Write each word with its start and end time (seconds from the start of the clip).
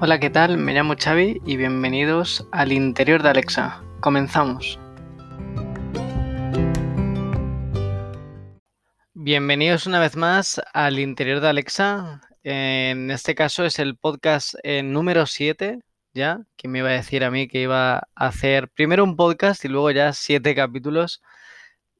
Hola, 0.00 0.20
¿qué 0.20 0.30
tal? 0.30 0.58
Me 0.58 0.74
llamo 0.74 0.94
Xavi 0.96 1.42
y 1.44 1.56
bienvenidos 1.56 2.46
al 2.52 2.70
interior 2.70 3.20
de 3.20 3.30
Alexa. 3.30 3.82
Comenzamos. 3.98 4.78
Bienvenidos 9.12 9.88
una 9.88 9.98
vez 9.98 10.14
más 10.14 10.62
al 10.72 11.00
interior 11.00 11.40
de 11.40 11.48
Alexa. 11.48 12.20
En 12.44 13.10
este 13.10 13.34
caso 13.34 13.64
es 13.64 13.80
el 13.80 13.96
podcast 13.96 14.54
eh, 14.62 14.84
número 14.84 15.26
7, 15.26 15.80
ya, 16.14 16.44
que 16.56 16.68
me 16.68 16.78
iba 16.78 16.90
a 16.90 16.92
decir 16.92 17.24
a 17.24 17.32
mí 17.32 17.48
que 17.48 17.62
iba 17.62 17.96
a 17.96 18.02
hacer 18.14 18.68
primero 18.68 19.02
un 19.02 19.16
podcast 19.16 19.64
y 19.64 19.68
luego 19.68 19.90
ya 19.90 20.12
siete 20.12 20.54
capítulos. 20.54 21.22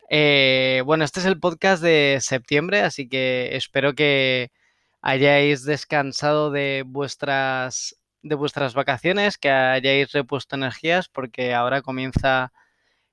Eh, 0.08 0.84
bueno, 0.86 1.02
este 1.02 1.18
es 1.18 1.26
el 1.26 1.40
podcast 1.40 1.82
de 1.82 2.18
septiembre, 2.20 2.80
así 2.82 3.08
que 3.08 3.56
espero 3.56 3.96
que 3.96 4.52
hayáis 5.00 5.64
descansado 5.64 6.50
de 6.50 6.84
vuestras, 6.86 7.96
de 8.22 8.34
vuestras 8.34 8.74
vacaciones, 8.74 9.38
que 9.38 9.50
hayáis 9.50 10.12
repuesto 10.12 10.56
energías, 10.56 11.08
porque 11.08 11.54
ahora 11.54 11.82
comienza 11.82 12.52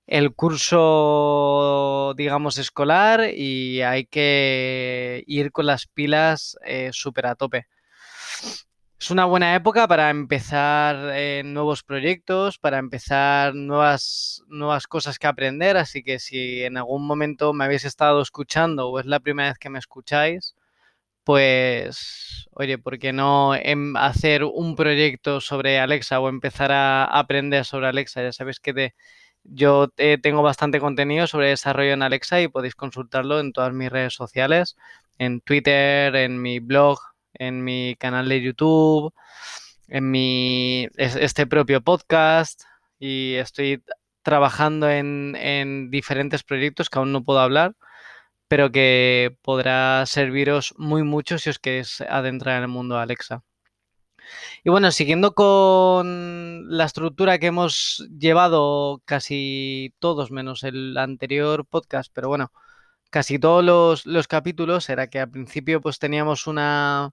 el 0.08 0.34
curso, 0.36 2.14
digamos, 2.16 2.58
escolar 2.58 3.30
y 3.34 3.82
hay 3.82 4.06
que 4.06 5.24
ir 5.28 5.52
con 5.52 5.66
las 5.66 5.88
pilas 5.88 6.58
eh, 6.64 6.90
súper 6.94 7.28
a 7.28 7.36
tope. 7.36 7.68
Es 9.00 9.12
una 9.12 9.26
buena 9.26 9.56
época 9.56 9.88
para 9.88 10.10
empezar 10.10 11.12
eh, 11.14 11.44
nuevos 11.46 11.84
proyectos, 11.84 12.58
para 12.58 12.80
empezar 12.80 13.54
nuevas, 13.54 14.42
nuevas 14.48 14.88
cosas 14.88 15.20
que 15.20 15.28
aprender, 15.28 15.78
así 15.78 16.02
que 16.02 16.18
si 16.18 16.64
en 16.64 16.78
algún 16.78 17.06
momento 17.06 17.54
me 17.54 17.66
habéis 17.66 17.86
estado 17.86 18.22
escuchando 18.22 18.90
o 18.90 19.00
es 19.00 19.06
la 19.06 19.20
primera 19.20 19.50
vez 19.50 19.60
que 19.60 19.70
me 19.70 19.80
escucháis, 19.80 20.56
pues, 21.26 22.48
oye, 22.52 22.78
¿por 22.78 23.00
qué 23.00 23.12
no 23.14 23.56
em, 23.56 23.98
hacer 23.98 24.44
un 24.46 24.76
proyecto 24.76 25.42
sobre 25.42 25.80
Alexa 25.80 26.20
o 26.22 26.30
empezar 26.30 26.72
a 26.72 27.06
aprender 27.06 27.66
sobre 27.66 27.88
Alexa? 27.88 28.22
Ya 28.24 28.32
sabéis 28.32 28.60
que 28.60 28.94
yo 29.44 29.92
eh, 29.98 30.18
tengo 30.22 30.44
bastante 30.44 30.80
contenido 30.80 31.28
sobre 31.28 31.50
desarrollo 31.50 31.94
en 31.94 32.04
Alexa 32.04 32.42
y 32.42 32.48
podéis 32.48 32.76
consultarlo 32.76 33.40
en 33.40 33.54
todas 33.54 33.74
mis 33.74 33.92
redes 33.92 34.14
sociales, 34.14 34.78
en 35.18 35.42
Twitter, 35.42 36.16
en 36.16 36.42
mi 36.42 36.60
blog, 36.60 37.00
en 37.34 37.64
mi 37.64 37.96
canal 38.00 38.30
de 38.30 38.42
YouTube, 38.42 39.14
en 39.88 40.12
mi 40.12 40.88
este 40.98 41.48
propio 41.48 41.82
podcast 41.82 42.64
y 43.00 43.36
estoy 43.36 43.84
trabajando 44.24 44.90
en, 44.90 45.36
en 45.38 45.92
diferentes 45.92 46.44
proyectos 46.44 46.90
que 46.90 47.00
aún 47.00 47.12
no 47.12 47.24
puedo 47.24 47.40
hablar 47.40 47.76
pero 48.48 48.72
que 48.72 49.38
podrá 49.42 50.06
serviros 50.06 50.74
muy 50.78 51.04
mucho 51.04 51.38
si 51.40 51.50
os 51.50 51.60
queréis 51.60 52.02
adentrar 52.02 52.58
en 52.58 52.64
el 52.64 52.70
mundo 52.70 52.96
de 52.96 53.02
Alexa. 53.02 53.44
Y 54.64 54.70
bueno, 54.70 54.92
siguiendo 54.92 55.34
con 55.36 56.66
la 56.70 56.86
estructura 56.86 57.38
que 57.40 57.48
hemos 57.48 58.06
llevado 58.18 59.02
casi 59.06 59.94
todos, 60.00 60.32
menos 60.32 60.64
el 60.64 60.98
anterior 60.98 61.66
podcast, 61.66 62.12
pero 62.14 62.28
bueno, 62.30 62.52
casi 63.12 63.40
todos 63.40 64.06
los, 64.06 64.28
capítulos, 64.28 64.90
era 64.90 65.08
que 65.08 65.20
al 65.20 65.32
principio 65.32 65.82
pues 65.82 66.00
teníamos 66.00 66.48
una, 66.48 67.12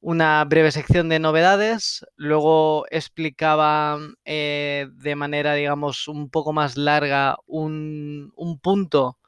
una 0.00 0.44
breve 0.44 0.72
sección 0.72 1.08
de 1.08 1.18
novedades, 1.18 2.06
luego 2.16 2.86
explicaba 2.90 3.98
eh, 4.24 4.88
de 4.92 5.16
manera, 5.16 5.54
digamos, 5.54 6.08
un 6.08 6.30
poco 6.30 6.52
más 6.52 6.76
larga 6.76 7.36
un, 7.46 8.32
un 8.36 8.58
punto 8.60 9.18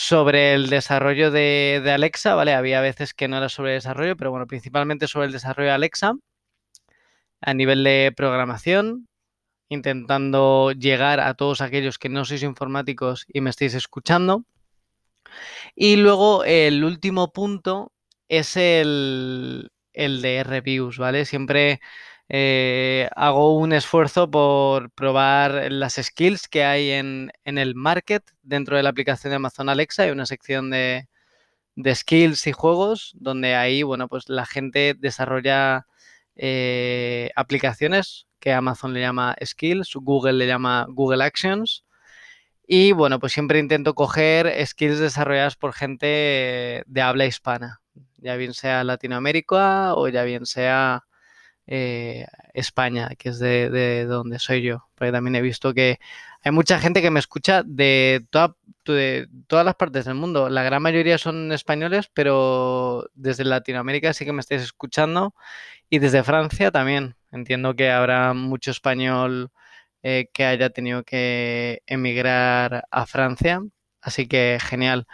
sobre 0.00 0.54
el 0.54 0.70
desarrollo 0.70 1.32
de, 1.32 1.82
Alexa, 1.92 2.36
¿vale? 2.36 2.54
Había 2.54 2.80
veces 2.80 3.14
que 3.14 3.26
no 3.26 3.36
era 3.36 3.48
sobre 3.48 3.72
desarrollo, 3.72 4.16
pero 4.16 4.30
bueno, 4.30 4.46
principalmente 4.46 5.08
sobre 5.08 5.26
el 5.26 5.32
desarrollo 5.32 5.70
de 5.70 5.74
Alexa 5.74 6.14
a 7.40 7.52
nivel 7.52 7.82
de 7.82 8.12
programación, 8.16 9.08
intentando 9.68 10.70
llegar 10.70 11.18
a 11.18 11.34
todos 11.34 11.60
aquellos 11.60 11.98
que 11.98 12.08
no 12.08 12.24
sois 12.24 12.44
informáticos 12.44 13.26
y 13.26 13.40
me 13.40 13.50
estáis 13.50 13.74
escuchando. 13.74 14.44
Y 15.74 15.96
luego 15.96 16.44
el 16.44 16.84
último 16.84 17.32
punto 17.32 17.90
es 18.28 18.56
el, 18.56 19.72
el 19.92 20.22
de 20.22 20.44
reviews, 20.44 20.98
¿vale? 20.98 21.24
Siempre 21.24 21.80
eh, 22.30 23.08
hago 23.16 23.56
un 23.56 23.72
esfuerzo 23.72 24.30
por 24.30 24.90
probar 24.90 25.72
las 25.72 25.94
skills 25.94 26.46
que 26.48 26.64
hay 26.64 26.90
en, 26.90 27.32
el 27.44 27.74
market 27.74 28.22
dentro 28.42 28.76
de 28.76 28.82
la 28.82 28.90
aplicación 28.90 29.30
de 29.30 29.36
Amazon 29.36 29.68
Alexa. 29.68 30.02
Hay 30.04 30.10
una 30.10 30.26
sección 30.26 30.70
de, 30.70 31.08
skills 31.94 32.46
y 32.46 32.52
juegos 32.52 33.12
donde 33.16 33.54
ahí, 33.54 33.82
bueno, 33.82 34.08
pues 34.08 34.28
la 34.28 34.46
gente 34.46 34.94
desarrolla 34.98 35.86
eh, 36.36 37.30
aplicaciones 37.36 38.26
que 38.40 38.52
Amazon 38.52 38.92
le 38.92 39.00
llama 39.00 39.36
skills, 39.44 39.94
Google 39.94 40.34
le 40.34 40.46
llama 40.46 40.86
Google 40.90 41.24
Actions. 41.24 41.84
Y 42.66 42.92
bueno, 42.92 43.18
pues 43.20 43.32
siempre 43.32 43.58
intento 43.58 43.94
coger 43.94 44.54
skills 44.66 44.98
desarrolladas 44.98 45.56
por 45.56 45.72
gente 45.72 46.84
de 46.86 47.00
habla 47.02 47.26
hispana, 47.26 47.80
ya 48.18 48.36
bien 48.36 48.52
sea 48.54 48.84
Latinoamérica 48.84 49.94
o 49.94 50.08
ya 50.08 50.24
bien 50.24 50.44
sea 50.44 51.04
eh, 51.68 52.26
España, 52.54 53.10
que 53.18 53.28
es 53.28 53.38
de, 53.38 54.06
donde 54.06 54.38
soy 54.38 54.62
yo. 54.62 54.88
Porque 54.94 55.12
también 55.12 55.36
he 55.36 55.42
visto 55.42 55.74
que 55.74 55.98
hay 56.42 56.52
mucha 56.52 56.78
gente 56.80 57.02
que 57.02 57.10
me 57.10 57.20
escucha 57.20 57.62
de, 57.64 58.26
todas 58.30 59.66
las 59.66 59.74
partes 59.74 60.06
del 60.06 60.14
mundo. 60.14 60.48
La 60.48 60.62
gran 60.62 60.82
mayoría 60.82 61.18
son 61.18 61.52
españoles, 61.52 62.10
pero 62.14 63.08
desde 63.14 63.44
Latinoamérica 63.44 64.14
sí 64.14 64.24
que 64.24 64.32
me 64.32 64.40
estáis 64.40 64.62
escuchando 64.62 65.34
y 65.90 65.98
desde 65.98 66.24
Francia 66.24 66.70
también. 66.70 67.16
Entiendo 67.32 67.76
que 67.76 67.90
habrá 67.90 68.32
mucho 68.34 68.70
español 68.70 69.50
eh, 70.02 70.30
que 70.32 70.44
haya 70.46 70.70
tenido 70.70 71.04
que 71.04 71.82
emigrar 71.86 72.86
a 72.90 73.06
Francia. 73.06 73.60
Así 74.00 74.26
que 74.26 74.58
genial. 74.60 75.06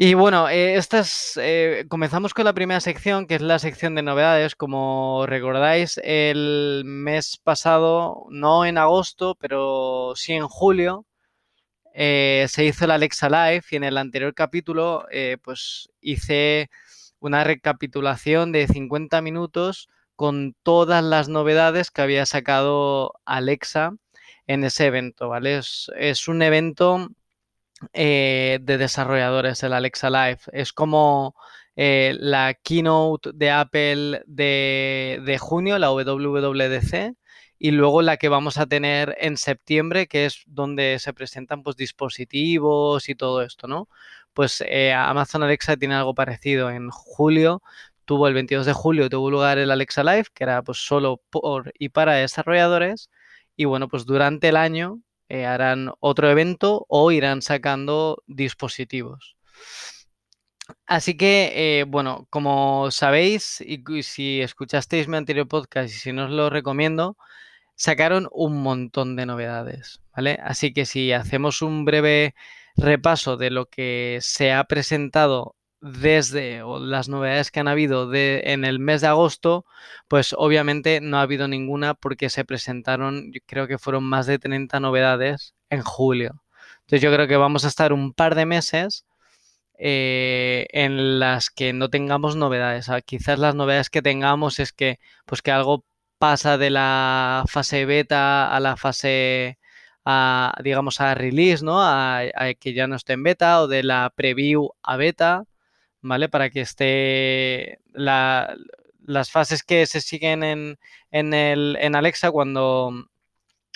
Y 0.00 0.14
bueno, 0.14 0.48
eh, 0.48 0.76
estas, 0.76 1.36
eh, 1.42 1.84
comenzamos 1.88 2.32
con 2.32 2.44
la 2.44 2.52
primera 2.52 2.78
sección, 2.80 3.26
que 3.26 3.34
es 3.34 3.42
la 3.42 3.58
sección 3.58 3.96
de 3.96 4.02
novedades. 4.02 4.54
Como 4.54 5.24
recordáis, 5.26 6.00
el 6.04 6.84
mes 6.86 7.36
pasado, 7.36 8.26
no 8.30 8.64
en 8.64 8.78
agosto, 8.78 9.34
pero 9.40 10.12
sí 10.14 10.34
en 10.34 10.46
julio, 10.46 11.04
eh, 11.94 12.46
se 12.48 12.64
hizo 12.64 12.86
la 12.86 12.94
Alexa 12.94 13.28
Live 13.28 13.64
y 13.72 13.76
en 13.76 13.84
el 13.84 13.98
anterior 13.98 14.34
capítulo, 14.34 15.04
pues 15.42 15.90
hice 16.00 16.70
una 17.18 17.42
recapitulación 17.42 18.52
de 18.52 18.68
50 18.68 19.20
minutos 19.22 19.88
con 20.14 20.54
todas 20.62 21.02
las 21.02 21.28
novedades 21.28 21.90
que 21.90 22.02
había 22.02 22.24
sacado 22.26 23.14
Alexa 23.24 23.94
en 24.46 24.64
ese 24.64 24.86
evento, 24.86 25.28
¿vale? 25.28 25.58
es 25.58 26.28
un 26.28 26.42
evento 26.42 27.08
eh, 27.92 28.58
de 28.62 28.78
desarrolladores, 28.78 29.62
el 29.62 29.72
Alexa 29.72 30.10
Live. 30.10 30.40
Es 30.52 30.72
como 30.72 31.34
eh, 31.76 32.16
la 32.18 32.54
keynote 32.54 33.30
de 33.34 33.50
Apple 33.50 34.22
de, 34.26 35.38
junio, 35.40 35.78
la 35.78 35.90
WWDC, 35.92 37.14
y 37.58 37.70
luego 37.72 38.02
la 38.02 38.16
que 38.16 38.28
vamos 38.28 38.58
a 38.58 38.66
tener 38.66 39.16
en 39.20 39.36
septiembre, 39.36 40.06
que 40.06 40.26
es 40.26 40.42
donde 40.46 40.98
se 40.98 41.12
presentan 41.12 41.62
pues, 41.62 41.76
dispositivos 41.76 43.08
y 43.08 43.14
todo 43.14 43.42
esto, 43.42 43.66
¿no? 43.66 43.88
Pues 44.32 44.62
eh, 44.66 44.92
Amazon 44.92 45.42
Alexa 45.42 45.76
tiene 45.76 45.94
algo 45.94 46.14
parecido. 46.14 46.70
En 46.70 46.90
julio 46.90 47.62
tuvo 48.04 48.26
el 48.28 48.34
22 48.34 48.66
de 48.66 48.72
julio 48.72 49.10
tuvo 49.10 49.30
lugar 49.30 49.58
el 49.58 49.70
Alexa 49.70 50.02
Live, 50.02 50.26
que 50.34 50.44
era 50.44 50.62
pues 50.62 50.78
solo 50.78 51.20
por 51.30 51.72
y 51.78 51.90
para 51.90 52.14
desarrolladores. 52.14 53.10
Y 53.56 53.66
bueno, 53.66 53.88
pues 53.88 54.06
durante 54.06 54.48
el 54.48 54.56
año 54.56 55.00
eh, 55.28 55.46
harán 55.46 55.92
otro 56.00 56.30
evento 56.30 56.86
o 56.88 57.10
irán 57.12 57.42
sacando 57.42 58.22
dispositivos. 58.26 59.36
Así 60.86 61.16
que, 61.16 61.80
eh, 61.80 61.84
bueno, 61.84 62.26
como 62.30 62.90
sabéis, 62.90 63.60
y, 63.60 63.82
si 64.02 64.40
escuchasteis 64.40 65.08
mi 65.08 65.16
anterior 65.16 65.48
podcast 65.48 65.94
y 65.94 65.98
si 65.98 66.12
no 66.12 66.24
os 66.24 66.30
lo 66.30 66.50
recomiendo, 66.50 67.16
sacaron 67.74 68.28
un 68.32 68.62
montón 68.62 69.16
de 69.16 69.26
novedades, 69.26 70.00
¿vale? 70.16 70.38
Así 70.42 70.72
que 70.72 70.86
si 70.86 71.12
hacemos 71.12 71.62
un 71.62 71.84
breve 71.84 72.34
repaso 72.76 73.36
de 73.36 73.50
lo 73.50 73.66
que 73.66 74.18
se 74.22 74.52
ha 74.52 74.64
presentado 74.64 75.56
desde 75.80 76.62
las 76.80 77.08
novedades 77.08 77.50
que 77.50 77.60
han 77.60 77.68
habido 77.68 78.08
de, 78.08 78.42
en 78.46 78.64
el 78.64 78.78
mes 78.78 79.00
de 79.00 79.06
agosto, 79.08 79.64
pues 80.08 80.34
obviamente 80.36 81.00
no 81.00 81.18
ha 81.18 81.22
habido 81.22 81.48
ninguna 81.48 81.94
porque 81.94 82.30
se 82.30 82.44
presentaron, 82.44 83.32
yo 83.32 83.40
creo 83.46 83.68
que 83.68 83.78
fueron 83.78 84.04
más 84.04 84.26
de 84.26 84.38
30 84.38 84.80
novedades 84.80 85.54
en 85.70 85.82
julio. 85.82 86.42
Entonces 86.80 87.02
yo 87.02 87.12
creo 87.12 87.28
que 87.28 87.36
vamos 87.36 87.64
a 87.64 87.68
estar 87.68 87.92
un 87.92 88.12
par 88.12 88.34
de 88.34 88.46
meses 88.46 89.06
eh, 89.78 90.66
en 90.72 91.20
las 91.20 91.50
que 91.50 91.72
no 91.72 91.90
tengamos 91.90 92.36
novedades. 92.36 92.88
Ah, 92.88 93.00
quizás 93.00 93.38
las 93.38 93.54
novedades 93.54 93.90
que 93.90 94.02
tengamos 94.02 94.58
es 94.60 94.72
que, 94.72 94.98
pues 95.26 95.42
que 95.42 95.52
algo 95.52 95.84
pasa 96.18 96.58
de 96.58 96.70
la 96.70 97.44
fase 97.48 97.84
beta 97.86 98.54
a 98.54 98.60
la 98.60 98.76
fase 98.76 99.58
digamos, 100.62 101.00
a 101.00 101.14
release, 101.14 101.64
¿no? 101.64 101.80
a, 101.82 102.22
que 102.58 102.72
ya 102.72 102.86
no 102.86 102.96
esté 102.96 103.14
en 103.14 103.22
beta 103.22 103.62
o 103.62 103.68
de 103.68 103.82
la 103.82 104.12
preview 104.14 104.70
a 104.82 104.96
beta. 104.96 105.44
¿Vale? 106.00 106.28
Para 106.28 106.50
que 106.50 106.60
esté 106.60 107.80
la, 107.92 108.56
las 109.04 109.30
fases 109.30 109.62
que 109.62 109.86
se 109.86 110.00
siguen 110.00 110.42
en, 110.44 110.78
en, 111.10 111.34
el, 111.34 111.76
en 111.80 111.94
Alexa 111.94 112.30
cuando, 112.30 113.08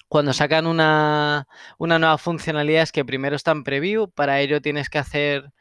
cuando 0.08 0.32
sacan 0.32 0.66
una, 0.66 1.46
una, 1.78 1.98
nueva 1.98 2.18
funcionalidad 2.18 2.82
es 2.82 2.92
que 2.92 3.04
primero 3.04 3.36
está 3.36 3.52
en 3.52 3.64
preview, 3.64 4.10
para 4.10 4.40
ello 4.40 4.60
tienes 4.60 4.90
que 4.90 4.98
hacer 4.98 5.52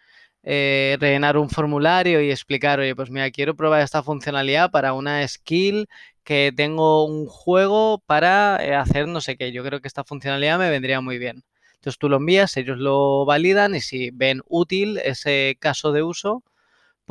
eh, 0.44 0.98
rellenar 1.00 1.38
un 1.38 1.50
formulario 1.50 2.22
y 2.22 2.32
explicar, 2.32 2.80
oye, 2.80 2.96
pues 2.96 3.10
mira, 3.12 3.30
quiero 3.32 3.56
probar 3.56 3.82
esta 3.82 4.04
funcionalidad 4.04 4.72
para 4.72 4.94
una 4.94 5.28
skill 5.28 5.88
que 6.24 6.52
tengo 6.56 7.06
un 7.06 7.28
juego 7.28 8.00
para 8.06 8.64
eh, 8.64 8.76
hacer 8.76 9.08
no 9.08 9.22
sé 9.22 9.38
qué. 9.38 9.52
Yo 9.52 9.64
creo 9.64 9.82
que 9.82 9.88
esta 9.88 10.04
funcionalidad 10.04 10.60
me 10.60 10.70
vendría 10.70 11.02
muy 11.02 11.18
bien. 11.18 11.44
Entonces 11.76 11.98
tú 11.98 12.10
lo 12.10 12.18
envías, 12.18 12.58
ellos 12.58 12.78
lo 12.78 13.26
validan 13.26 13.76
y 13.76 13.82
si 13.82 14.12
ven 14.12 14.42
útil 14.48 15.00
ese 15.00 15.58
caso 15.60 15.92
de 15.92 16.04
uso, 16.04 16.44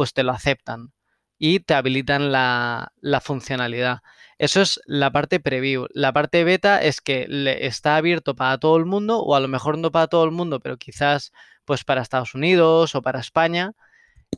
pues 0.00 0.14
te 0.14 0.22
lo 0.22 0.32
aceptan 0.32 0.94
y 1.38 1.60
te 1.60 1.74
habilitan 1.74 2.32
la, 2.32 2.90
funcionalidad. 3.22 3.98
Eso 4.38 4.62
es 4.62 4.80
la 4.86 5.12
parte 5.12 5.40
preview. 5.40 5.88
La 5.92 6.10
parte 6.14 6.42
beta 6.42 6.82
es 6.82 7.02
que 7.02 7.26
está 7.60 7.96
abierto 7.96 8.34
para 8.34 8.56
todo 8.56 8.78
el 8.78 8.86
mundo, 8.86 9.20
o 9.20 9.34
a 9.34 9.40
lo 9.40 9.48
mejor 9.48 9.76
no 9.76 9.92
para 9.92 10.06
todo 10.06 10.24
el 10.24 10.30
mundo, 10.30 10.58
pero 10.60 10.78
quizás 10.78 11.32
pues 11.66 11.84
para 11.84 12.00
Estados 12.00 12.34
Unidos 12.34 12.94
o 12.94 13.02
para 13.02 13.20
España. 13.20 13.72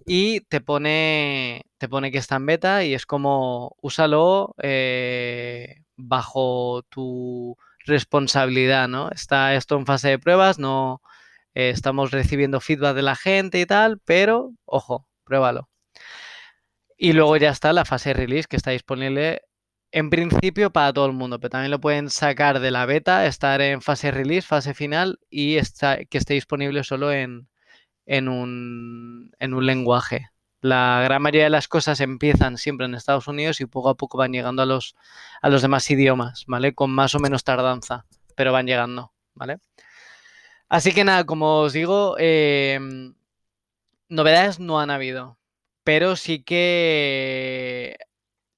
Y 0.05 0.41
te 0.41 0.61
pone, 0.61 1.63
te 1.79 1.89
pone 1.89 2.11
que 2.11 2.19
está 2.19 2.35
en 2.35 2.47
beta 2.47 2.85
y 2.85 2.95
es 2.95 3.07
como 3.07 3.77
úsalo 3.83 4.57
eh, 4.61 5.77
bajo 5.95 6.83
tu 6.89 7.57
responsabilidad, 7.87 8.89
¿no? 8.89 9.11
Está 9.11 9.55
esto 9.55 9.77
en 9.77 9.87
fase 9.87 10.09
de 10.09 10.19
pruebas, 10.19 10.59
no 10.59 11.03
eh, 11.55 11.71
estamos 11.71 12.11
recibiendo 12.11 12.61
feedback 12.61 12.97
de 12.97 13.03
la 13.03 13.15
gente 13.15 13.61
y 13.61 13.67
tal, 13.67 14.01
pero 14.05 14.55
ojo, 14.65 15.07
pruébalo. 15.33 15.71
Y 16.99 17.15
luego 17.15 17.37
ya 17.39 17.51
está 17.51 17.73
la 17.73 17.87
fase 17.87 18.13
release 18.13 18.47
que 18.49 18.57
está 18.57 18.71
disponible 18.71 19.43
en 19.91 20.11
principio 20.11 20.71
para 20.71 20.93
todo 20.93 21.07
el 21.07 21.13
mundo, 21.13 21.41
pero 21.41 21.51
también 21.51 21.71
lo 21.71 21.81
pueden 21.81 22.11
sacar 22.11 22.61
de 22.61 22.71
la 22.71 22.87
beta, 22.87 23.27
estar 23.27 23.61
en 23.61 23.81
fase 23.81 24.11
release, 24.11 24.47
fase 24.47 24.75
final 24.75 25.19
y 25.31 25.57
que 25.57 26.19
esté 26.19 26.35
disponible 26.35 26.85
solo 26.85 27.13
en, 27.13 27.49
en, 28.07 28.29
un, 28.29 29.33
en 29.39 29.55
un 29.55 29.67
lenguaje. 29.67 30.31
La 30.61 31.01
gran 31.03 31.23
mayoría 31.23 31.45
de 31.45 31.51
las 31.51 31.67
cosas 31.67 32.01
empiezan 32.01 32.57
siempre 32.57 32.87
en 32.87 32.95
Estados 32.95 33.27
Unidos 33.27 33.61
y 33.61 33.67
poco 33.67 33.89
a 33.89 33.97
poco 33.97 34.19
van 34.19 34.33
llegando 34.33 34.63
a 34.63 34.67
los, 34.67 34.95
a 35.41 35.49
los 35.49 35.63
demás 35.63 35.91
idiomas, 35.91 36.45
¿vale? 36.47 36.75
Con 36.75 36.91
más 36.91 37.15
o 37.15 37.19
menos 37.19 37.43
tardanza, 37.43 38.05
pero 38.37 38.53
van 38.53 38.67
llegando, 38.67 39.13
¿vale? 39.35 39.59
Así 40.69 40.93
que 40.93 41.05
nada, 41.05 41.25
como 41.25 41.61
os 41.61 41.73
digo, 41.73 42.17
em, 42.19 43.15
novedades 44.13 44.61
no 44.61 44.79
han 44.81 44.91
habido, 44.91 45.39
pero 45.85 46.17
sí 46.17 46.43
que 46.43 47.97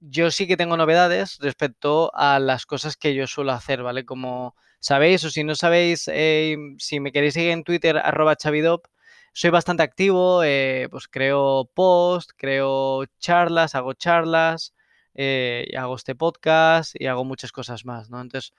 yo 0.01 0.31
sí 0.31 0.47
que 0.47 0.57
tengo 0.57 0.77
novedades 0.77 1.39
respecto 1.41 2.11
a 2.15 2.39
las 2.39 2.67
cosas 2.67 2.97
que 2.97 3.15
yo 3.15 3.27
suelo 3.27 3.53
hacer, 3.53 3.83
¿vale? 3.83 4.05
Como 4.05 4.55
sabéis, 4.81 5.25
o 5.25 5.31
si 5.31 5.45
no 5.45 5.55
sabéis, 5.55 6.09
eh, 6.13 6.57
si 6.79 7.01
me 7.01 7.13
queréis 7.13 7.35
seguir 7.35 7.53
en 7.53 7.65
Twitter, 7.65 7.97
arroba 7.99 8.37
chavidop, 8.37 8.87
soy 9.33 9.51
bastante 9.51 9.83
activo, 9.83 10.43
eh, 10.45 10.89
pues 10.91 11.09
creo 11.09 11.71
post, 11.75 12.33
creo 12.37 13.05
charlas, 13.19 13.75
hago 13.75 13.95
charlas, 13.95 14.75
eh, 15.15 15.69
hago 15.79 15.97
este 15.97 16.15
podcast 16.17 16.95
y 16.99 17.07
hago 17.07 17.25
muchas 17.25 17.53
cosas 17.53 17.85
más, 17.85 18.11
¿no? 18.11 18.21
Entonces, 18.21 18.53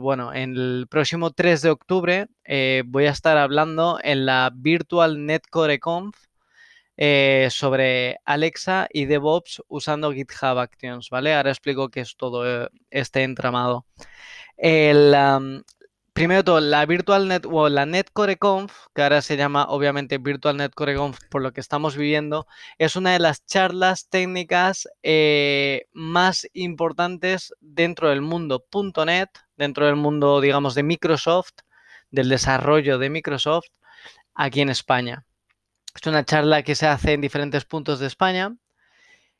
bueno, 0.00 0.34
en 0.34 0.56
el 0.56 0.86
próximo 0.90 1.30
3 1.32 1.62
de 1.62 1.70
octubre 1.70 2.26
voy 2.86 3.06
a 3.06 3.10
estar 3.10 3.36
hablando 3.38 3.98
en 4.02 4.26
la 4.26 4.50
Virtual 4.54 5.24
Netcore 5.26 5.78
Conf, 5.78 6.16
eh, 7.02 7.48
sobre 7.50 8.18
Alexa 8.26 8.86
y 8.92 9.06
DevOps 9.06 9.62
usando 9.68 10.12
GitHub 10.12 10.58
Actions, 10.58 11.08
¿vale? 11.08 11.34
Ahora 11.34 11.48
explico 11.48 11.88
qué 11.88 12.00
es 12.00 12.14
todo 12.14 12.46
eh, 12.46 12.68
este 12.90 13.22
entramado. 13.22 13.86
El, 14.58 15.14
primero 16.12 16.44
todo, 16.44 16.60
la 16.60 16.84
Virtual 16.84 17.26
Net 17.26 17.46
o 17.50 17.70
la 17.70 17.86
Netcore 17.86 18.36
Conf, 18.36 18.88
que 18.94 19.00
ahora 19.00 19.22
se 19.22 19.38
llama 19.38 19.64
obviamente 19.70 20.18
Virtual 20.18 20.58
Netcore 20.58 20.94
Conf 20.94 21.18
por 21.30 21.40
lo 21.40 21.54
que 21.54 21.62
estamos 21.62 21.96
viviendo, 21.96 22.46
es 22.76 22.96
una 22.96 23.14
de 23.14 23.18
las 23.18 23.46
charlas 23.46 24.10
técnicas 24.10 24.86
eh, 25.02 25.86
más 25.94 26.46
importantes 26.52 27.54
dentro 27.60 28.10
del 28.10 28.20
mundo 28.20 28.66
.NET, 29.06 29.30
dentro 29.56 29.86
del 29.86 29.96
mundo, 29.96 30.42
digamos, 30.42 30.74
de 30.74 30.82
Microsoft, 30.82 31.60
del 32.10 32.28
desarrollo 32.28 32.98
de 32.98 33.08
Microsoft 33.08 33.68
aquí 34.34 34.60
en 34.60 34.68
España. 34.68 35.24
Es 35.94 36.06
una 36.06 36.24
charla 36.24 36.62
que 36.62 36.74
se 36.74 36.86
hace 36.86 37.12
en 37.12 37.20
diferentes 37.20 37.64
puntos 37.64 38.00
de 38.00 38.06
España. 38.06 38.54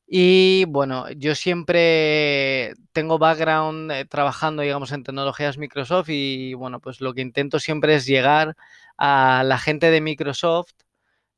Y 0.07 0.65
bueno, 0.67 1.11
yo 1.13 1.35
siempre 1.37 2.75
tengo 2.93 3.19
background 3.19 3.93
eh, 3.93 4.05
trabajando, 4.07 4.63
digamos, 4.63 4.93
en 4.93 5.05
tecnologías 5.05 5.59
Microsoft 5.59 6.09
y 6.11 6.55
bueno, 6.55 6.81
pues 6.81 7.01
lo 7.01 7.15
que 7.15 7.21
intento 7.23 7.61
siempre 7.61 7.95
es 7.95 8.07
llegar 8.07 8.57
a 8.99 9.43
la 9.47 9.59
gente 9.59 9.91
de 9.91 10.01
Microsoft, 10.01 10.73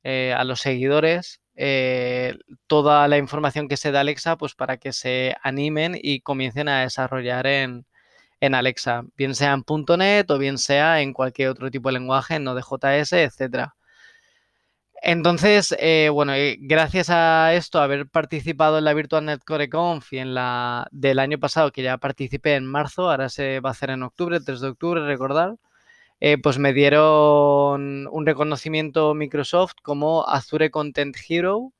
eh, 0.05 0.35
a 0.37 0.45
los 0.45 0.61
seguidores, 0.61 1.41
eh, 1.57 2.37
toda 2.67 3.09
la 3.09 3.19
información 3.19 3.69
que 3.69 3.77
se 3.77 3.93
da 3.93 4.01
Alexa, 4.01 4.37
pues 4.39 4.55
para 4.55 4.79
que 4.79 4.93
se 4.93 5.37
animen 5.43 5.99
y 6.03 6.21
comiencen 6.21 6.69
a 6.69 6.83
desarrollar 6.83 7.47
en, 7.47 7.87
en 8.41 8.55
Alexa, 8.55 9.05
bien 9.17 9.35
sea 9.35 9.55
en 9.55 9.65
.NET 9.99 10.31
o 10.31 10.39
bien 10.39 10.59
sea 10.59 11.03
en 11.03 11.13
cualquier 11.15 11.51
otro 11.51 11.71
tipo 11.71 11.89
de 11.91 11.95
lenguaje, 11.95 12.37
en 12.37 12.45
Node.js, 12.45 13.13
etcétera. 13.15 13.77
Entonces, 15.05 15.75
eh, 15.81 16.11
bueno, 16.13 16.33
eh, 16.35 16.57
gracias 16.61 17.11
a 17.11 17.55
esto, 17.55 17.81
haber 17.81 18.07
participado 18.09 18.79
en 18.79 18.85
la 18.85 18.95
Virtual 18.95 19.25
Netcore 19.25 19.69
Conf 19.69 20.13
y 20.13 20.19
en 20.19 20.33
la 20.33 20.87
del 20.93 21.19
año 21.19 21.39
pasado, 21.41 21.73
que 21.73 21.83
ya 21.83 21.99
participé 21.99 22.55
en 22.55 22.67
marzo, 22.67 23.11
ahora 23.11 23.29
se 23.29 23.59
va 23.59 23.71
a 23.71 23.73
hacer 23.73 23.91
en 23.91 24.05
octubre, 24.05 24.39
3 24.41 24.61
de 24.61 24.69
octubre, 24.69 25.05
recordar, 25.05 25.57
eh, 26.21 26.39
pues 26.39 26.59
me 26.59 26.73
dieron 26.73 28.07
un 28.09 28.27
reconocimiento 28.27 29.15
Microsoft 29.15 29.75
como 29.83 30.25
Azure 30.29 30.71
Content 30.71 31.17
Hero, 31.29 31.73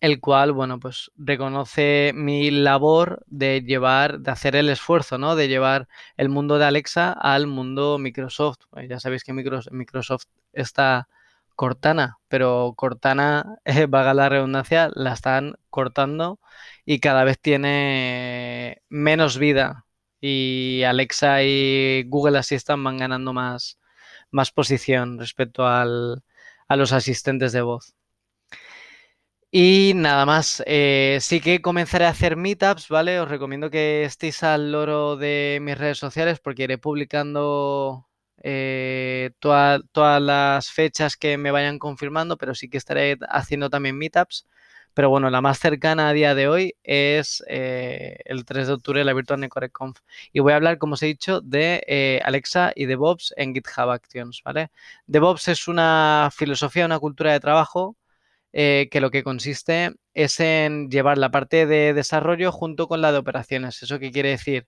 el 0.00 0.20
cual, 0.20 0.52
bueno, 0.52 0.80
pues 0.80 1.12
reconoce 1.16 2.12
mi 2.14 2.50
labor 2.50 3.22
de 3.26 3.62
llevar, 3.62 4.20
de 4.20 4.30
hacer 4.32 4.56
el 4.56 4.68
esfuerzo, 4.68 5.18
¿no? 5.18 5.36
De 5.36 5.48
llevar 5.48 5.88
el 6.16 6.28
mundo 6.28 6.58
de 6.58 6.64
Alexa 6.66 7.12
al 7.12 7.46
mundo 7.46 7.98
Microsoft. 7.98 8.58
ya 8.88 8.98
sabéis 9.00 9.24
que 9.24 9.32
Microsoft 9.32 10.24
está 10.52 11.08
Cortana, 11.58 12.18
pero 12.28 12.74
Cortana, 12.76 13.58
eh, 13.64 13.86
vaga 13.86 14.14
la 14.14 14.28
redundancia, 14.28 14.90
la 14.94 15.12
están 15.14 15.56
cortando 15.70 16.40
y 16.84 17.00
cada 17.00 17.24
vez 17.24 17.40
tiene 17.40 18.82
menos 18.88 19.38
vida. 19.38 19.86
Y 20.20 20.82
Alexa 20.84 21.42
y 21.44 22.04
Google 22.08 22.38
Assistant 22.38 22.84
van 22.84 22.98
ganando 22.98 23.32
más, 23.32 23.78
más 24.30 24.50
posición 24.52 25.18
respecto 25.18 25.66
al, 25.66 26.22
a 26.68 26.76
los 26.76 26.92
asistentes 26.92 27.52
de 27.52 27.62
voz. 27.62 27.94
Y 29.50 29.92
nada 29.96 30.26
más, 30.26 30.62
eh, 30.66 31.18
sí 31.22 31.40
que 31.40 31.62
comenzaré 31.62 32.04
a 32.04 32.10
hacer 32.10 32.36
meetups, 32.36 32.88
¿vale? 32.88 33.18
Os 33.20 33.28
recomiendo 33.28 33.70
que 33.70 34.04
estéis 34.04 34.42
al 34.42 34.72
loro 34.72 35.16
de 35.16 35.58
mis 35.62 35.78
redes 35.78 35.98
sociales 35.98 36.38
porque 36.40 36.64
iré 36.64 36.76
publicando 36.78 38.07
eh, 38.42 39.30
todas 39.40 39.82
las 40.22 40.70
fechas 40.70 41.16
que 41.16 41.36
me 41.38 41.50
vayan 41.50 41.78
confirmando, 41.78 42.36
pero 42.36 42.54
sí 42.54 42.68
que 42.68 42.78
estaré 42.78 43.18
haciendo 43.28 43.70
también 43.70 43.96
meetups. 43.98 44.46
Pero 44.94 45.10
bueno, 45.10 45.30
la 45.30 45.40
más 45.40 45.58
cercana 45.60 46.08
a 46.08 46.12
día 46.12 46.34
de 46.34 46.48
hoy 46.48 46.74
es 46.82 47.44
eh, 47.48 48.18
el 48.24 48.44
3 48.44 48.66
de 48.66 48.72
octubre, 48.74 49.04
la 49.04 49.12
Virtual 49.12 49.38
Netcore 49.40 49.70
Conf. 49.70 50.00
Y 50.32 50.40
voy 50.40 50.52
a 50.52 50.56
hablar, 50.56 50.78
como 50.78 50.94
os 50.94 51.02
he 51.02 51.06
dicho, 51.06 51.40
de 51.40 51.84
eh, 51.86 52.20
Alexa 52.24 52.72
y 52.74 52.86
DevOps 52.86 53.32
en 53.36 53.54
GitHub 53.54 53.90
Actions, 53.90 54.42
¿vale? 54.44 54.70
DevOps 55.06 55.48
es 55.48 55.68
una 55.68 56.30
filosofía, 56.34 56.84
una 56.86 56.98
cultura 56.98 57.32
de 57.32 57.40
trabajo 57.40 57.96
que 58.52 59.00
lo 59.00 59.10
que 59.10 59.22
consiste 59.22 59.94
es 60.14 60.40
en 60.40 60.90
llevar 60.90 61.16
la 61.18 61.30
parte 61.30 61.66
de 61.66 61.94
desarrollo 61.94 62.50
junto 62.50 62.88
con 62.88 63.00
la 63.00 63.12
de 63.12 63.18
operaciones. 63.18 63.82
¿Eso 63.82 63.98
qué 64.00 64.10
quiere 64.10 64.30
decir? 64.30 64.66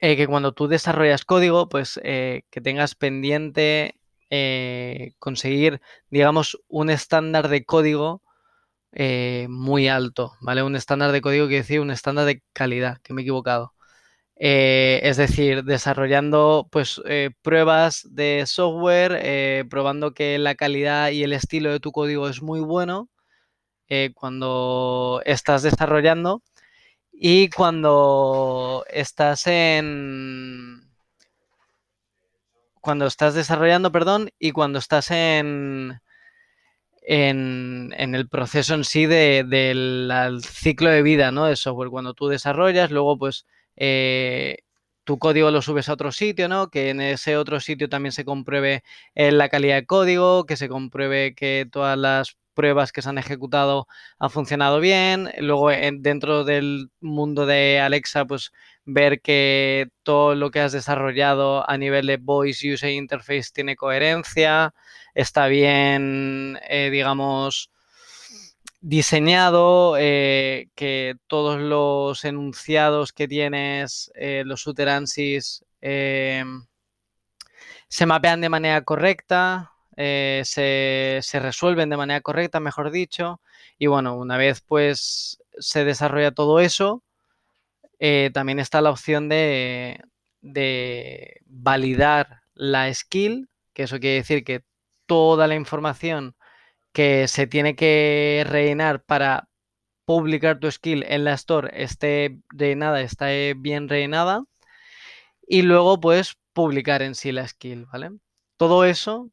Eh, 0.00 0.16
que 0.16 0.26
cuando 0.26 0.52
tú 0.52 0.68
desarrollas 0.68 1.24
código, 1.24 1.68
pues 1.68 2.00
eh, 2.02 2.42
que 2.50 2.60
tengas 2.60 2.94
pendiente 2.94 3.94
eh, 4.30 5.12
conseguir, 5.18 5.80
digamos, 6.10 6.60
un 6.68 6.90
estándar 6.90 7.48
de 7.48 7.64
código 7.64 8.22
muy 9.48 9.88
alto, 9.88 10.34
¿vale? 10.40 10.62
Un 10.62 10.76
estándar 10.76 11.10
de 11.10 11.20
código 11.20 11.46
quiere 11.46 11.62
decir 11.62 11.80
un 11.80 11.90
estándar 11.90 12.26
de 12.26 12.42
calidad, 12.52 12.98
que 13.02 13.12
me 13.12 13.22
he 13.22 13.24
equivocado. 13.24 13.74
es 14.36 15.16
decir, 15.16 15.64
desarrollando 15.64 16.68
pues 16.70 17.02
pruebas 17.42 18.06
de 18.10 18.44
software, 18.46 19.66
probando 19.68 20.14
que 20.14 20.38
la 20.38 20.54
calidad 20.54 21.10
y 21.10 21.24
el 21.24 21.32
estilo 21.32 21.72
de 21.72 21.80
tu 21.80 21.92
código 21.92 22.28
es 22.28 22.42
muy 22.42 22.60
bueno 22.60 23.08
cuando 24.14 25.22
estás 25.24 25.62
desarrollando 25.62 26.42
y 27.16 27.48
cuando 27.50 28.84
estás 28.90 29.46
en... 29.46 30.90
Cuando 32.80 33.06
estás 33.06 33.34
desarrollando, 33.34 33.92
perdón, 33.92 34.30
y 34.38 34.50
cuando 34.52 34.78
estás 34.78 35.10
en... 35.10 36.00
en, 37.02 37.92
el 37.96 38.28
proceso 38.28 38.74
en 38.74 38.84
sí 38.84 39.06
del 39.06 40.40
ciclo 40.42 40.90
de 40.90 41.02
vida 41.02 41.30
¿no? 41.30 41.46
del 41.46 41.56
software. 41.56 41.90
Cuando 41.90 42.14
tú 42.14 42.28
desarrollas, 42.28 42.90
luego 42.90 43.16
pues 43.16 43.46
eh, 43.76 44.63
tu 45.04 45.18
código 45.18 45.50
lo 45.50 45.62
subes 45.62 45.88
a 45.88 45.92
otro 45.94 46.12
sitio, 46.12 46.48
¿no? 46.48 46.68
Que 46.70 46.90
en 46.90 47.00
ese 47.00 47.36
otro 47.36 47.60
sitio 47.60 47.88
también 47.88 48.12
se 48.12 48.24
compruebe 48.24 48.82
eh, 49.14 49.32
la 49.32 49.48
calidad 49.48 49.76
de 49.76 49.86
código, 49.86 50.46
que 50.46 50.56
se 50.56 50.68
compruebe 50.68 51.34
que 51.34 51.66
todas 51.70 51.98
las 51.98 52.36
pruebas 52.54 52.92
que 52.92 53.02
se 53.02 53.08
han 53.10 53.18
ejecutado 53.18 53.86
han 54.18 54.30
funcionado 54.30 54.80
bien. 54.80 55.30
Luego, 55.38 55.70
dentro 55.70 56.44
del 56.44 56.90
mundo 57.00 57.46
de 57.46 57.80
Alexa, 57.80 58.24
pues 58.24 58.52
ver 58.84 59.20
que 59.20 59.88
todo 60.02 60.34
lo 60.34 60.50
que 60.50 60.60
has 60.60 60.72
desarrollado 60.72 61.68
a 61.68 61.76
nivel 61.76 62.06
de 62.06 62.16
Voice 62.16 62.72
User 62.72 62.90
Interface 62.90 63.50
tiene 63.52 63.76
coherencia, 63.76 64.74
está 65.14 65.46
bien, 65.48 66.58
eh, 66.68 66.90
digamos, 66.90 67.70
diseñado, 68.84 69.96
eh, 69.98 70.68
que 70.74 71.16
todos 71.26 71.60
los 71.60 72.24
enunciados 72.24 73.12
que 73.12 73.28
tienes, 73.28 74.12
eh, 74.14 74.42
los 74.46 74.66
uteransis, 74.66 75.64
se 77.88 78.06
mapean 78.06 78.40
de 78.40 78.48
manera 78.48 78.82
correcta, 78.82 79.72
se, 79.96 81.20
se, 81.22 81.40
resuelven 81.40 81.90
de 81.90 81.96
manera 81.96 82.20
correcta, 82.20 82.58
mejor 82.60 82.90
dicho. 82.90 83.40
Y 83.78 83.86
bueno, 83.86 84.16
una 84.16 84.36
vez 84.36 84.60
pues 84.62 85.38
se 85.58 85.84
desarrolla 85.84 86.32
todo 86.32 86.60
eso, 86.60 87.02
eh, 87.98 88.30
también 88.34 88.58
está 88.58 88.80
la 88.80 88.90
opción 88.90 89.28
de, 89.28 89.98
validar 91.46 92.42
la 92.54 92.92
skill, 92.92 93.48
que 93.72 93.84
eso 93.84 93.98
quiere 93.98 94.16
decir 94.16 94.44
que 94.44 94.62
toda 95.06 95.46
la 95.46 95.54
información 95.54 96.36
que 96.94 97.28
se 97.28 97.46
tiene 97.48 97.76
que 97.76 98.44
rellenar 98.48 99.04
para 99.04 99.48
publicar 100.06 100.60
tu 100.60 100.70
skill 100.70 101.04
en 101.08 101.24
la 101.24 101.34
store 101.34 101.70
esté 101.82 102.38
rellenada, 102.50 103.02
esté 103.02 103.54
bien 103.54 103.88
rellenada 103.88 104.44
y 105.46 105.62
luego 105.62 106.00
pues 106.00 106.36
publicar 106.52 107.02
en 107.02 107.14
sí 107.14 107.32
la 107.32 107.46
skill, 107.48 107.86
¿vale? 107.86 108.10
Todo 108.56 108.84
eso 108.84 109.30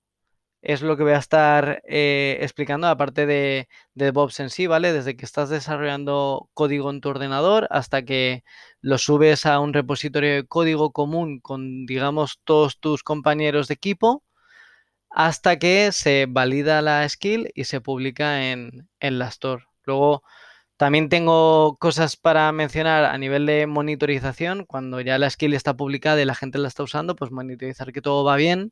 es 0.61 0.81
lo 0.81 0.97
que 0.97 1.03
voy 1.03 1.13
a 1.13 1.17
estar 1.17 1.81
eh, 1.87 2.37
explicando, 2.41 2.87
aparte 2.87 3.25
de, 3.25 3.67
de 3.95 4.05
DevOps 4.05 4.39
en 4.39 4.49
sí, 4.49 4.67
¿vale? 4.67 4.93
Desde 4.93 5.15
que 5.15 5.25
estás 5.25 5.49
desarrollando 5.49 6.49
código 6.53 6.89
en 6.89 7.01
tu 7.01 7.09
ordenador 7.09 7.67
hasta 7.71 8.03
que 8.03 8.43
lo 8.81 8.97
subes 8.97 9.45
a 9.45 9.59
un 9.59 9.73
repositorio 9.73 10.33
de 10.35 10.47
código 10.47 10.91
común 10.91 11.39
con, 11.39 11.85
digamos, 11.85 12.39
todos 12.43 12.79
tus 12.79 13.03
compañeros 13.03 13.67
de 13.67 13.75
equipo, 13.75 14.23
hasta 15.11 15.59
que 15.59 15.91
se 15.91 16.25
valida 16.29 16.81
la 16.81 17.07
skill 17.07 17.51
y 17.55 17.65
se 17.65 17.81
publica 17.81 18.51
en, 18.51 18.89
en 18.99 19.19
la 19.19 19.27
store. 19.27 19.65
Luego, 19.85 20.23
también 20.81 21.09
tengo 21.09 21.77
cosas 21.77 22.17
para 22.17 22.51
mencionar 22.51 23.05
a 23.05 23.17
nivel 23.19 23.45
de 23.45 23.67
monitorización. 23.67 24.65
Cuando 24.65 24.99
ya 24.99 25.19
la 25.19 25.29
skill 25.29 25.53
está 25.53 25.75
publicada 25.75 26.19
y 26.21 26.25
la 26.25 26.33
gente 26.33 26.57
la 26.57 26.67
está 26.67 26.81
usando, 26.81 27.15
pues 27.15 27.29
monitorizar 27.29 27.93
que 27.93 28.01
todo 28.01 28.23
va 28.23 28.35
bien. 28.35 28.71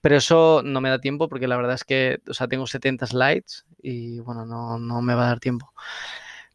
Pero 0.00 0.16
eso 0.16 0.62
no 0.64 0.80
me 0.80 0.90
da 0.90 1.00
tiempo 1.00 1.28
porque 1.28 1.48
la 1.48 1.56
verdad 1.56 1.74
es 1.74 1.84
que, 1.84 2.18
o 2.28 2.34
sea, 2.34 2.48
tengo 2.48 2.66
70 2.66 3.06
slides 3.06 3.66
y 3.82 4.20
bueno, 4.20 4.46
no, 4.46 5.02
me 5.02 5.14
va 5.14 5.26
a 5.26 5.28
dar 5.28 5.40
tiempo. 5.40 5.72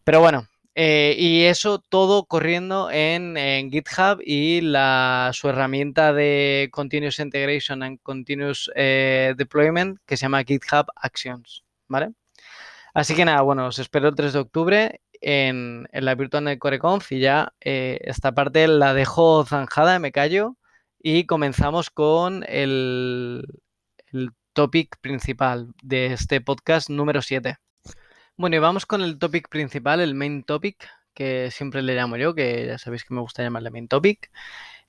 Pero 0.03 0.20
bueno, 0.20 0.48
eh, 0.75 1.15
y 1.18 1.44
eso 1.44 1.80
todo 1.80 2.25
corriendo 2.25 2.89
en, 2.92 3.36
GitHub 3.72 4.20
y 4.25 4.62
la, 4.62 5.32
su 5.34 5.50
herramienta 5.50 6.13
de 6.13 6.70
Continuous 6.72 7.20
Integration 7.20 7.84
and 7.84 8.00
Continuous 8.01 8.72
eh, 8.75 9.34
Deployment 9.38 10.00
que 10.06 10.18
se 10.18 10.24
llama 10.24 10.44
GitHub 10.44 10.88
Actions, 10.96 11.63
¿vale? 11.88 12.13
Así 12.94 13.15
que 13.15 13.25
nada, 13.25 13.42
bueno, 13.42 13.68
os 13.68 13.80
espero 13.80 14.08
el 14.10 14.15
3 14.15 14.34
de 14.34 14.39
octubre 14.39 15.01
en, 15.22 15.88
la 15.92 16.15
Virtual 16.15 16.58
CoreConf 16.60 17.12
y 17.12 17.20
ya 17.20 17.53
eh, 17.62 18.00
esta 18.03 18.34
parte 18.34 18.68
la 18.68 18.94
dejo 18.94 19.46
zanjada, 19.46 20.00
me 20.00 20.12
callo 20.12 20.58
y 21.01 21.25
comenzamos 21.25 21.89
con 21.89 22.46
el, 22.48 23.46
topic 24.53 24.98
principal 25.01 25.74
de 25.82 26.13
este 26.13 26.39
podcast 26.39 26.89
número 26.89 27.24
7. 27.24 27.58
Bueno, 28.36 28.56
y 28.56 28.60
vamos 28.60 28.86
con 28.86 29.02
el 29.04 29.20
topic 29.20 29.48
principal, 29.50 30.02
el 30.02 30.16
main 30.16 30.44
topic, 30.44 30.88
que 31.13 31.52
siempre 31.52 31.82
le 31.84 31.96
llamo 31.96 32.18
yo, 32.18 32.34
que 32.34 32.66
ya 32.66 32.78
sabéis 32.80 33.04
que 33.06 33.13
me 33.13 33.22
gusta 33.22 33.44
llamarle 33.44 33.70
main 33.70 33.88
topic. 33.88 34.32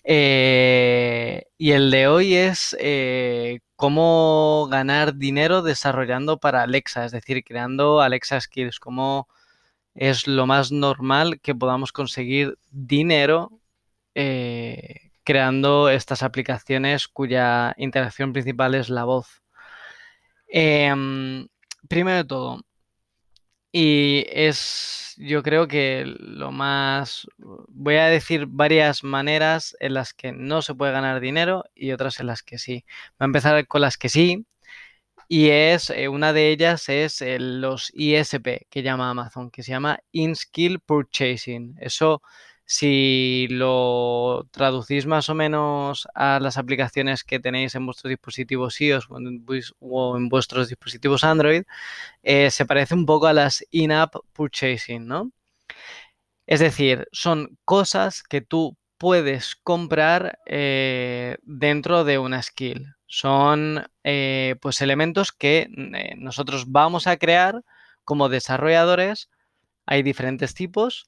Eh, 0.04 1.46
y 1.58 1.72
el 1.72 1.90
de 1.90 2.08
hoy 2.08 2.34
es 2.34 2.76
eh, 2.80 3.60
cómo 3.76 4.68
ganar 4.70 5.16
dinero 5.16 5.62
desarrollando 5.62 6.38
para 6.40 6.62
Alexa, 6.62 7.04
es 7.04 7.12
decir, 7.12 7.44
creando 7.44 8.00
Alexa 8.00 8.40
Skills, 8.40 8.80
cómo 8.80 9.28
es 9.94 10.26
lo 10.28 10.46
más 10.46 10.72
normal 10.72 11.40
que 11.40 11.54
podamos 11.54 11.92
conseguir 11.92 12.58
dinero 12.70 13.60
eh, 14.14 15.12
creando 15.24 15.90
estas 15.90 16.22
aplicaciones 16.22 17.08
cuya 17.08 17.74
interacción 17.78 18.32
principal 18.32 18.74
es 18.74 18.90
la 18.90 19.04
voz. 19.04 19.42
Em, 20.48 21.48
primero 21.88 22.16
de 22.18 22.24
todo, 22.24 22.60
y 23.76 24.24
es, 24.28 25.14
yo 25.18 25.42
creo 25.42 25.66
que 25.66 26.04
lo 26.06 26.52
más, 26.52 27.26
voy 27.38 27.96
a 27.96 28.06
decir 28.06 28.46
varias 28.46 29.02
maneras 29.02 29.76
en 29.80 29.94
las 29.94 30.14
que 30.14 30.30
no 30.30 30.62
se 30.62 30.76
puede 30.76 30.92
ganar 30.92 31.18
dinero 31.20 31.64
y 31.74 31.90
otras 31.90 32.20
en 32.20 32.28
las 32.28 32.44
que 32.44 32.58
sí. 32.58 32.84
Voy 33.18 33.24
a 33.24 33.26
empezar 33.26 33.66
con 33.66 33.80
las 33.80 33.98
que 33.98 34.08
sí. 34.08 34.46
Y 35.28 35.48
es, 35.50 35.90
eh, 35.90 36.08
una 36.08 36.32
de 36.32 36.50
ellas 36.50 36.88
es 36.88 37.22
los 37.26 37.90
ISP 37.94 38.66
que 38.70 38.82
llama 38.82 39.10
Amazon, 39.10 39.50
que 39.50 39.64
se 39.64 39.72
llama 39.72 39.98
In-Skill 40.12 40.80
Purchasing. 40.80 41.76
Eso 41.80 42.22
si 42.66 43.46
lo 43.50 44.48
traducís 44.50 45.06
más 45.06 45.28
o 45.28 45.34
menos 45.34 46.08
a 46.14 46.40
las 46.40 46.56
aplicaciones 46.56 47.24
que 47.24 47.40
tenéis 47.40 47.74
en 47.74 47.86
vuestros 47.86 48.08
dispositivos 48.10 48.80
iOS 48.80 49.08
o 49.80 50.16
en, 50.16 50.28
vuestros 50.28 50.68
dispositivos 50.68 51.24
Android, 51.24 51.64
eh, 52.22 52.50
se 52.50 52.66
parece 52.66 52.94
un 52.94 53.06
poco 53.06 53.26
a 53.26 53.32
las 53.34 53.64
in-app 53.70 54.16
purchasing, 54.32 55.06
¿no? 55.06 55.30
Es 56.46 56.60
decir, 56.60 57.06
son 57.12 57.58
cosas 57.64 58.22
que 58.22 58.40
tú 58.40 58.76
puedes 58.98 59.56
comprar 59.56 60.38
eh, 60.46 61.36
dentro 61.42 62.04
de 62.04 62.18
una 62.18 62.42
skill. 62.42 62.94
Son 63.06 63.86
eh, 64.04 64.56
pues 64.60 64.80
elementos 64.80 65.32
que 65.32 65.68
nosotros 66.16 66.64
vamos 66.70 67.06
a 67.06 67.16
crear 67.16 67.62
como 68.04 68.28
desarrolladores. 68.28 69.30
Hay 69.86 70.02
diferentes 70.02 70.54
tipos 70.54 71.06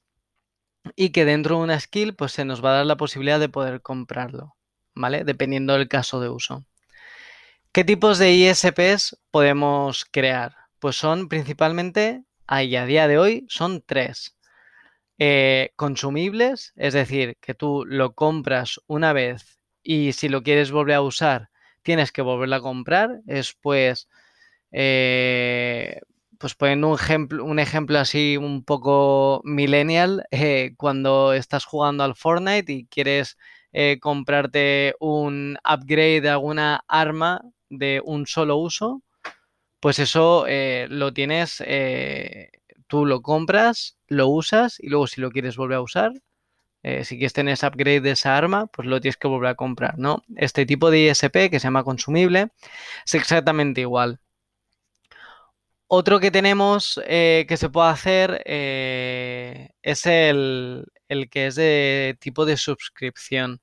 y 0.95 1.09
que 1.09 1.25
dentro 1.25 1.57
de 1.57 1.63
una 1.63 1.79
skill 1.79 2.15
pues 2.15 2.31
se 2.31 2.45
nos 2.45 2.63
va 2.63 2.71
a 2.71 2.77
dar 2.77 2.85
la 2.85 2.97
posibilidad 2.97 3.39
de 3.39 3.49
poder 3.49 3.81
comprarlo, 3.81 4.55
¿vale? 4.95 5.23
Dependiendo 5.23 5.73
del 5.73 5.87
caso 5.87 6.19
de 6.19 6.29
uso. 6.29 6.65
¿Qué 7.71 7.83
tipos 7.83 8.17
de 8.17 8.33
ISPs 8.33 9.17
podemos 9.29 10.05
crear? 10.05 10.55
Pues 10.79 10.95
son 10.95 11.27
principalmente, 11.27 12.23
ahí 12.47 12.75
a 12.75 12.85
día 12.85 13.07
de 13.07 13.17
hoy, 13.17 13.45
son 13.49 13.83
tres. 13.85 14.35
Eh, 15.19 15.71
consumibles, 15.75 16.73
es 16.75 16.93
decir, 16.93 17.37
que 17.41 17.55
tú 17.55 17.85
lo 17.87 18.13
compras 18.13 18.79
una 18.85 19.13
vez 19.13 19.59
y 19.81 20.13
si 20.13 20.29
lo 20.29 20.43
quieres 20.43 20.71
volver 20.71 20.95
a 20.95 21.01
usar, 21.01 21.49
tienes 21.81 22.11
que 22.11 22.21
volverlo 22.21 22.55
a 22.57 22.61
comprar. 22.61 23.21
Es 23.27 23.53
pues, 23.53 24.07
eh, 24.71 26.01
pues 26.39 26.55
poniendo 26.55 26.89
un 26.89 26.95
ejemplo, 26.95 27.45
un 27.45 27.59
ejemplo 27.59 27.99
así 27.99 28.37
un 28.37 28.63
poco 28.63 29.41
millennial, 29.43 30.25
eh, 30.31 30.73
cuando 30.77 31.33
estás 31.33 31.65
jugando 31.65 32.03
al 32.03 32.15
Fortnite 32.15 32.71
y 32.71 32.85
quieres 32.85 33.37
eh, 33.73 33.97
comprarte 33.99 34.95
un 34.99 35.57
upgrade 35.65 36.21
de 36.21 36.29
alguna 36.29 36.83
arma 36.87 37.41
de 37.69 38.01
un 38.03 38.27
solo 38.27 38.57
uso, 38.57 39.01
pues 39.79 39.99
eso 39.99 40.45
eh, 40.47 40.87
lo 40.89 41.13
tienes, 41.13 41.63
tú 42.87 43.05
lo 43.05 43.21
compras, 43.21 43.97
lo 44.07 44.27
usas 44.27 44.79
y 44.79 44.89
luego 44.89 45.07
si 45.07 45.21
lo 45.21 45.31
quieres 45.31 45.57
volver 45.57 45.77
a 45.77 45.81
usar, 45.81 46.13
si 47.03 47.17
quieres 47.17 47.33
tener 47.33 47.53
ese 47.53 47.67
upgrade 47.67 48.01
de 48.01 48.11
esa 48.11 48.37
arma, 48.37 48.67
pues 48.67 48.87
lo 48.87 49.01
tienes 49.01 49.17
que 49.17 49.27
volver 49.27 49.49
a 49.49 49.55
comprar, 49.55 49.99
¿no? 49.99 50.23
Este 50.37 50.65
tipo 50.65 50.89
de 50.89 50.99
ISP 51.01 51.49
que 51.49 51.59
se 51.59 51.65
llama 51.67 51.83
consumible 51.83 52.49
es 53.05 53.13
exactamente 53.15 53.81
igual. 53.81 54.19
Otro 55.89 56.19
que 56.19 56.31
tenemos 56.31 56.99
eh, 57.05 57.45
que 57.47 57.55
se 57.57 57.69
puede 57.69 57.89
hacer 57.89 58.41
eh, 58.45 59.69
es 59.81 60.05
el, 60.05 60.85
que 61.31 61.47
es 61.47 61.55
de 61.55 62.17
tipo 62.19 62.45
de 62.45 62.57
suscripción, 62.57 63.61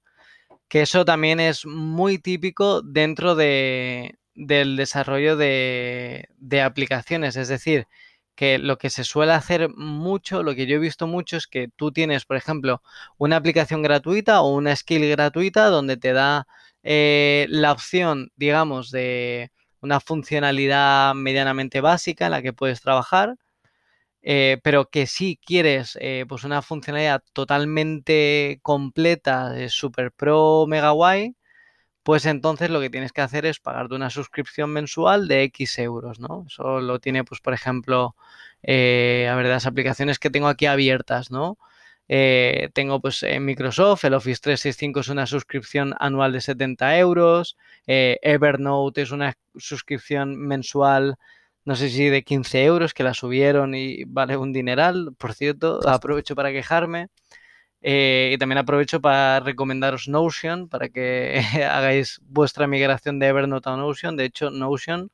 que 0.69 0.83
eso 0.83 1.05
también 1.05 1.41
es 1.41 1.67
muy 1.67 2.19
típico 2.19 2.83
dentro 2.83 3.35
de, 3.35 4.19
del 4.35 4.77
desarrollo 4.77 5.37
de, 5.37 6.29
de, 6.39 6.63
aplicaciones. 6.63 7.37
Es 7.37 7.49
decir, 7.49 7.87
que 8.35 8.59
lo 8.59 8.79
que 8.79 8.91
se 8.91 9.05
suele 9.05 9.33
hacer 9.33 9.69
mucho, 9.77 10.43
lo 10.43 10.55
que 10.55 10.67
yo 10.67 10.77
he 10.77 10.79
visto 10.79 11.07
mucho 11.07 11.37
es 11.37 11.47
que 11.47 11.69
tú 11.77 11.93
tienes, 11.93 12.25
por 12.25 12.37
ejemplo, 12.37 12.83
una 13.19 13.37
aplicación 13.37 13.83
gratuita 13.83 14.41
o 14.43 14.55
una 14.55 14.75
skill 14.77 15.09
gratuita 15.11 15.67
donde 15.67 15.97
te 15.99 16.13
da 16.13 16.47
eh, 16.83 17.47
la 17.51 17.73
opción, 17.73 18.31
digamos, 18.37 18.91
de 18.91 19.51
una 19.85 20.01
funcionalidad 20.01 21.15
medianamente 21.15 21.81
básica 21.83 22.27
en 22.27 22.33
la 22.33 22.43
que 22.43 22.55
puedes 22.55 22.81
trabajar, 22.81 23.37
eh, 24.23 24.59
pero 24.65 24.89
que 24.91 25.07
si 25.07 25.39
quieres 25.45 25.99
eh, 26.01 26.25
pues 26.29 26.45
una 26.45 26.63
funcionalidad 26.63 27.23
totalmente 27.35 28.59
completa 28.63 29.51
de 29.51 29.69
Super 29.69 30.11
Pro 30.13 30.67
Mega 30.67 30.91
Guay, 30.91 31.37
pues 32.03 32.27
entonces 32.27 32.71
lo 32.71 32.81
que 32.81 32.91
tienes 32.91 33.13
que 33.13 33.23
hacer 33.23 33.47
es 33.47 33.61
pagarte 33.61 33.95
una 33.95 34.11
suscripción 34.11 34.71
mensual 34.71 35.29
de 35.29 35.45
X 35.45 35.79
euros, 35.79 36.21
¿no? 36.21 36.45
Eso 36.49 36.81
lo 36.81 37.01
tiene, 37.01 37.25
pues, 37.25 37.41
por 37.41 37.55
ejemplo, 37.55 38.17
eh, 38.63 39.29
a 39.31 39.37
ver, 39.37 39.47
las 39.47 39.67
aplicaciones 39.67 40.19
que 40.19 40.31
tengo 40.31 40.49
aquí 40.49 40.67
abiertas, 40.67 41.31
¿no? 41.31 41.59
Eh, 42.09 42.69
tengo 42.75 43.01
pues 43.01 43.23
en 43.23 43.45
Microsoft, 43.45 44.05
el 44.05 44.15
Office 44.15 44.41
365 44.43 45.01
es 45.01 45.09
una 45.09 45.27
suscripción 45.27 45.95
anual 45.99 46.33
de 46.33 46.41
70 46.43 46.99
euros, 46.99 47.57
eh, 47.87 48.19
Evernote 48.23 49.03
es 49.03 49.11
una 49.11 49.35
suscripción 49.57 50.37
mensual, 50.37 51.17
no 51.65 51.77
sé 51.77 51.89
si 51.89 52.09
de 52.09 52.23
15 52.23 52.65
euros, 52.65 52.93
que 52.95 53.05
la 53.05 53.15
subieron 53.15 53.75
y 53.75 54.05
vale 54.05 54.37
un 54.37 54.53
dineral, 54.53 55.15
por 55.19 55.33
cierto, 55.35 55.81
aprovecho 55.89 56.35
para 56.35 56.53
quejarme. 56.53 57.09
Eh, 57.83 58.33
y 58.35 58.39
también 58.39 58.59
aprovecho 58.59 59.01
para 59.01 59.41
recomendaros 59.41 60.09
Notion 60.09 60.69
para 60.69 60.89
que 60.89 61.43
hagáis 61.71 62.21
vuestra 62.25 62.67
migración 62.67 63.19
de 63.19 63.29
Evernote 63.29 63.69
a 63.71 63.77
Notion. 63.77 64.17
De 64.17 64.25
hecho, 64.25 64.51
Notion 64.51 65.11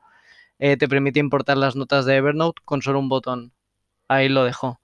te 0.58 0.88
permite 0.88 1.20
importar 1.20 1.56
las 1.56 1.76
notas 1.76 2.04
de 2.06 2.16
Evernote 2.16 2.62
con 2.64 2.82
solo 2.82 2.98
un 3.00 3.08
botón. 3.08 3.52
Ahí 4.08 4.28
lo 4.28 4.44
dejo. 4.44 4.79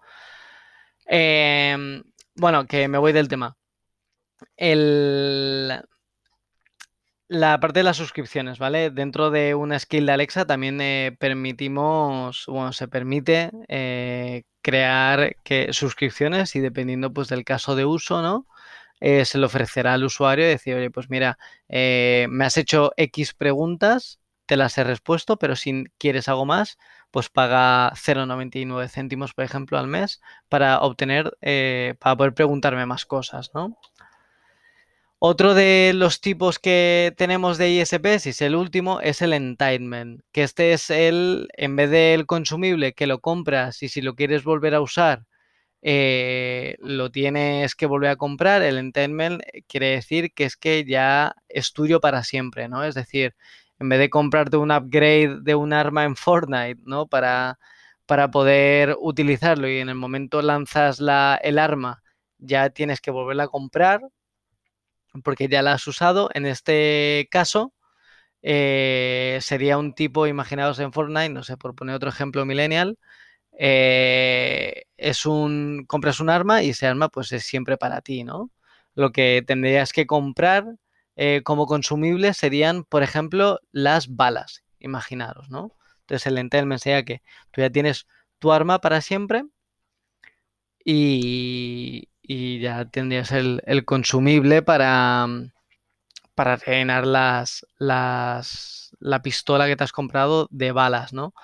Em, 1.06 2.02
bueno, 2.34 2.66
que 2.66 2.88
me 2.88 2.98
voy 2.98 3.12
del 3.12 3.28
tema. 3.28 3.56
la 7.28 7.58
parte 7.60 7.80
de 7.80 7.84
las 7.84 7.96
suscripciones, 7.96 8.58
¿vale? 8.58 8.90
Dentro 8.90 9.30
de 9.30 9.54
una 9.54 9.78
skill 9.78 10.06
de 10.06 10.12
Alexa 10.12 10.46
también 10.46 10.80
eh, 10.80 11.16
permitimos, 11.18 12.44
bueno, 12.46 12.72
se 12.72 12.88
permite 12.88 13.50
eh, 13.68 14.44
crear 14.62 15.36
que, 15.42 15.72
suscripciones 15.72 16.54
y 16.56 16.60
dependiendo 16.60 17.12
pues 17.12 17.28
del 17.28 17.44
caso 17.44 17.74
de 17.76 17.84
uso, 17.84 18.22
¿no? 18.22 18.46
Eh, 19.00 19.24
se 19.24 19.38
le 19.38 19.46
ofrecerá 19.46 19.94
al 19.94 20.04
usuario 20.04 20.46
decir, 20.46 20.74
oye, 20.76 20.90
pues 20.90 21.10
mira, 21.10 21.38
me 21.68 22.44
has 22.44 22.56
hecho 22.56 22.92
X 22.96 23.34
preguntas, 23.34 24.20
te 24.46 24.56
las 24.56 24.78
he 24.78 24.84
respuesto, 24.84 25.38
pero 25.38 25.56
si 25.56 25.84
quieres 25.98 26.28
algo 26.28 26.46
más, 26.46 26.78
pues 27.10 27.28
paga 27.28 27.92
0,99 27.94 28.88
céntimos, 28.88 29.34
por 29.34 29.44
ejemplo, 29.44 29.78
al 29.78 29.86
mes 29.86 30.20
para 30.48 30.80
obtener, 30.80 31.36
eh, 31.40 31.94
para 31.98 32.16
poder 32.16 32.34
preguntarme 32.34 32.86
más 32.86 33.06
cosas, 33.06 33.50
¿no? 33.54 33.78
Otro 35.18 35.54
de 35.54 35.92
los 35.94 36.20
tipos 36.20 36.58
que 36.58 37.14
tenemos 37.16 37.56
de 37.56 37.70
ISPs, 37.70 38.26
y 38.26 38.30
es 38.30 38.42
el 38.42 38.54
último, 38.54 39.00
es 39.00 39.22
el 39.22 39.32
entitlement, 39.32 40.20
que 40.30 40.42
este 40.42 40.74
es 40.74 40.90
el, 40.90 41.48
en 41.56 41.74
vez 41.74 41.90
del 41.90 42.26
consumible 42.26 42.92
que 42.92 43.06
lo 43.06 43.20
compras 43.20 43.82
y 43.82 43.88
si 43.88 44.02
lo 44.02 44.14
quieres 44.14 44.44
volver 44.44 44.74
a 44.74 44.82
usar, 44.82 45.24
eh, 45.80 46.76
lo 46.80 47.10
tienes 47.10 47.74
que 47.74 47.86
volver 47.86 48.10
a 48.10 48.16
comprar, 48.16 48.62
el 48.62 48.76
entitlement 48.76 49.42
quiere 49.68 49.88
decir 49.92 50.32
que 50.34 50.44
es 50.44 50.56
que 50.56 50.84
ya 50.84 51.34
es 51.48 51.72
tuyo 51.72 52.00
para 52.00 52.22
siempre, 52.22 52.68
¿no? 52.68 52.84
Es 52.84 52.94
decir, 52.94 53.34
en 53.78 53.88
vez 53.88 53.98
de 53.98 54.10
comprarte 54.10 54.56
un 54.56 54.70
upgrade 54.72 55.40
de 55.42 55.54
un 55.54 55.72
arma 55.72 56.04
en 56.04 56.16
Fortnite, 56.16 56.80
¿no? 56.84 57.06
Para, 57.06 57.58
para 58.06 58.30
poder 58.30 58.96
utilizarlo 59.00 59.68
y 59.68 59.78
en 59.78 59.88
el 59.88 59.94
momento 59.96 60.42
lanzas 60.42 61.00
la, 61.00 61.38
el 61.42 61.58
arma, 61.58 62.02
ya 62.38 62.70
tienes 62.70 63.00
que 63.00 63.10
volverla 63.10 63.44
a 63.44 63.48
comprar 63.48 64.00
porque 65.22 65.48
ya 65.48 65.62
la 65.62 65.74
has 65.74 65.86
usado. 65.86 66.30
En 66.34 66.46
este 66.46 67.28
caso, 67.30 67.72
eh, 68.42 69.38
sería 69.42 69.78
un 69.78 69.94
tipo, 69.94 70.26
imaginados 70.26 70.78
en 70.80 70.92
Fortnite, 70.92 71.30
no 71.30 71.42
sé, 71.42 71.56
por 71.56 71.74
poner 71.74 71.96
otro 71.96 72.10
ejemplo 72.10 72.44
millennial, 72.46 72.98
eh, 73.58 74.84
es 74.96 75.26
un, 75.26 75.84
compras 75.88 76.20
un 76.20 76.30
arma 76.30 76.62
y 76.62 76.70
ese 76.70 76.86
arma 76.86 77.08
pues 77.08 77.32
es 77.32 77.44
siempre 77.44 77.76
para 77.78 78.02
ti, 78.02 78.24
¿no? 78.24 78.50
Lo 78.94 79.12
que 79.12 79.44
tendrías 79.46 79.92
que 79.92 80.06
comprar 80.06 80.66
eh, 81.16 81.42
como 81.44 81.66
consumibles 81.66 82.36
serían, 82.36 82.84
por 82.84 83.02
ejemplo, 83.02 83.60
las 83.72 84.14
balas, 84.14 84.64
imaginaros, 84.78 85.50
¿no? 85.50 85.72
Entonces 86.00 86.26
el 86.26 86.38
entailment 86.38 86.80
sería 86.80 87.04
que 87.04 87.22
tú 87.50 87.62
ya 87.62 87.70
tienes 87.70 88.06
tu 88.38 88.52
arma 88.52 88.80
para 88.80 89.00
siempre 89.00 89.44
y, 90.84 92.08
ya 92.60 92.84
tendrías 92.86 93.32
el, 93.32 93.84
consumible 93.84 94.62
para, 94.62 95.26
para 96.34 96.56
rellenar 96.56 97.06
las, 97.06 97.66
las, 97.78 98.94
la 99.00 99.22
pistola 99.22 99.66
que 99.66 99.76
te 99.76 99.84
has 99.84 99.92
comprado 99.92 100.48
de 100.50 100.72
balas, 100.72 101.12
¿no? 101.12 101.34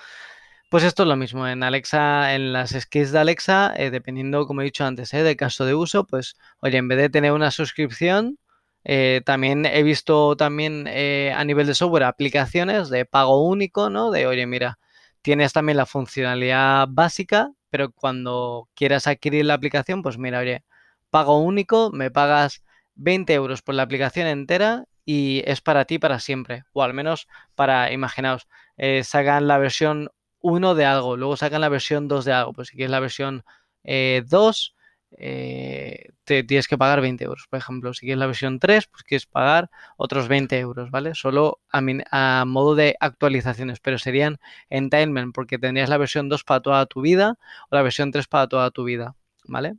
Pues 0.72 0.84
esto 0.84 1.02
es 1.02 1.08
lo 1.08 1.16
mismo 1.16 1.46
en 1.46 1.62
Alexa, 1.62 2.34
en 2.34 2.52
las 2.52 2.70
skills 2.70 3.12
de 3.12 3.18
Alexa, 3.18 3.74
eh, 3.76 3.90
dependiendo, 3.90 4.46
como 4.46 4.62
he 4.62 4.64
dicho 4.64 4.86
antes, 4.86 5.12
eh, 5.12 5.22
del 5.22 5.36
caso 5.36 5.66
de 5.66 5.74
uso, 5.74 6.06
pues, 6.06 6.34
oye, 6.60 6.78
en 6.78 6.88
vez 6.88 6.98
de 6.98 7.10
tener 7.10 7.32
una 7.32 7.50
suscripción, 7.50 8.38
eh, 8.84 9.22
también 9.24 9.64
he 9.66 9.82
visto 9.82 10.36
también 10.36 10.86
eh, 10.88 11.32
a 11.36 11.44
nivel 11.44 11.66
de 11.66 11.74
software 11.74 12.04
aplicaciones 12.04 12.90
de 12.90 13.04
pago 13.04 13.46
único, 13.46 13.90
¿no? 13.90 14.10
De, 14.10 14.26
oye, 14.26 14.46
mira, 14.46 14.78
tienes 15.22 15.52
también 15.52 15.76
la 15.76 15.86
funcionalidad 15.86 16.88
básica, 16.90 17.52
pero 17.70 17.92
cuando 17.92 18.68
quieras 18.74 19.06
adquirir 19.06 19.44
la 19.44 19.54
aplicación, 19.54 20.02
pues 20.02 20.18
mira, 20.18 20.40
oye, 20.40 20.64
pago 21.10 21.38
único, 21.38 21.90
me 21.92 22.10
pagas 22.10 22.62
20 22.96 23.32
euros 23.34 23.62
por 23.62 23.74
la 23.74 23.84
aplicación 23.84 24.26
entera 24.26 24.84
y 25.04 25.42
es 25.46 25.60
para 25.60 25.84
ti 25.84 25.98
para 25.98 26.18
siempre. 26.18 26.64
O 26.72 26.82
al 26.82 26.94
menos 26.94 27.28
para, 27.54 27.92
imaginaos, 27.92 28.48
eh, 28.76 29.04
sacan 29.04 29.46
la 29.46 29.58
versión 29.58 30.10
1 30.40 30.74
de 30.74 30.84
algo, 30.86 31.16
luego 31.16 31.36
sacan 31.36 31.60
la 31.60 31.68
versión 31.68 32.08
2 32.08 32.24
de 32.24 32.32
algo. 32.32 32.52
Pues 32.52 32.68
si 32.68 32.76
quieres 32.76 32.90
la 32.90 33.00
versión 33.00 33.44
2, 33.84 34.74
eh, 35.18 36.10
te 36.24 36.44
tienes 36.44 36.68
que 36.68 36.78
pagar 36.78 37.00
20 37.00 37.24
euros. 37.24 37.46
Por 37.48 37.58
ejemplo, 37.58 37.92
si 37.94 38.06
quieres 38.06 38.18
la 38.18 38.26
versión 38.26 38.58
3, 38.58 38.86
pues 38.86 39.02
quieres 39.04 39.26
pagar 39.26 39.70
otros 39.96 40.28
20 40.28 40.58
euros, 40.58 40.90
¿vale? 40.90 41.14
Solo 41.14 41.60
a, 41.70 42.44
modo 42.46 42.74
de 42.74 42.96
actualizaciones, 43.00 43.80
pero 43.80 43.98
serían 43.98 44.38
entitlement 44.70 45.34
porque 45.34 45.58
tendrías 45.58 45.88
la 45.88 45.98
versión 45.98 46.28
2 46.28 46.44
para 46.44 46.60
toda 46.60 46.86
tu 46.86 47.00
vida 47.02 47.38
o 47.70 47.76
la 47.76 47.82
versión 47.82 48.10
3 48.10 48.26
para 48.28 48.46
toda 48.48 48.70
tu 48.70 48.84
vida, 48.84 49.14
¿vale? 49.44 49.74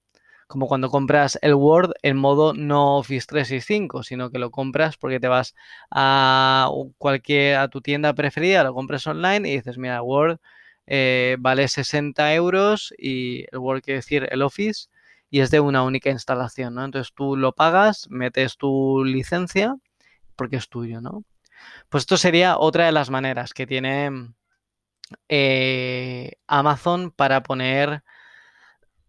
Como 0.48 0.68
cuando 0.68 0.90
compras 0.90 1.40
el 1.42 1.56
Word 1.56 1.94
en 2.04 2.18
modo 2.18 2.54
no 2.54 2.98
Office 2.98 3.26
365, 3.28 4.04
sino 4.04 4.30
que 4.30 4.40
lo 4.40 4.52
compras 4.52 4.98
porque 4.98 5.20
te 5.20 5.28
vas 5.28 5.56
a 5.90 6.70
cualquier 6.98 7.58
a 7.58 7.70
tu 7.70 7.82
tienda 7.82 8.14
preferida, 8.14 8.64
lo 8.64 8.74
compras 8.74 9.08
online 9.08 9.50
y 9.50 9.56
dices, 9.56 9.78
mira, 9.78 10.02
Word 10.04 10.40
eh, 10.86 11.38
vale 11.40 11.68
60 11.68 12.34
euros 12.36 12.94
y 12.98 13.46
el 13.52 13.60
Word 13.60 13.82
quiere 13.82 14.00
decir 14.00 14.28
el 14.30 14.42
Office 14.42 14.90
y 15.34 15.40
es 15.40 15.50
de 15.50 15.60
una 15.60 15.82
única 15.82 16.12
instalación, 16.12 16.76
¿no? 16.76 16.86
Entonces 16.86 17.12
tú 17.16 17.36
lo 17.36 17.54
pagas, 17.54 18.08
metes 18.12 18.56
tu 18.56 19.04
licencia 19.04 19.76
porque 20.36 20.58
es 20.58 20.70
tuyo, 20.70 21.02
¿no? 21.02 21.24
Pues 21.90 22.04
esto 22.04 22.18
sería 22.18 22.60
otra 22.60 22.86
de 22.86 22.92
las 22.92 23.10
maneras 23.10 23.56
que 23.56 23.66
tiene 23.66 24.12
eh, 25.30 26.34
Amazon 26.46 27.10
para 27.10 27.42
poner 27.42 28.04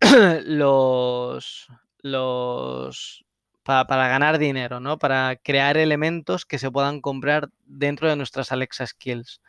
los, 0.47 1.69
los 1.99 3.27
para, 3.63 4.09
ganar 4.09 4.39
dinero, 4.39 4.81
¿no? 4.81 4.99
Para 4.99 5.37
crear 5.37 5.77
elementos 5.77 6.47
que 6.47 6.59
se 6.59 6.71
puedan 6.71 7.03
comprar 7.03 7.51
dentro 7.67 8.09
de 8.09 8.17
nuestras 8.17 8.51
Alexa 8.51 8.87
Skills. 8.87 9.43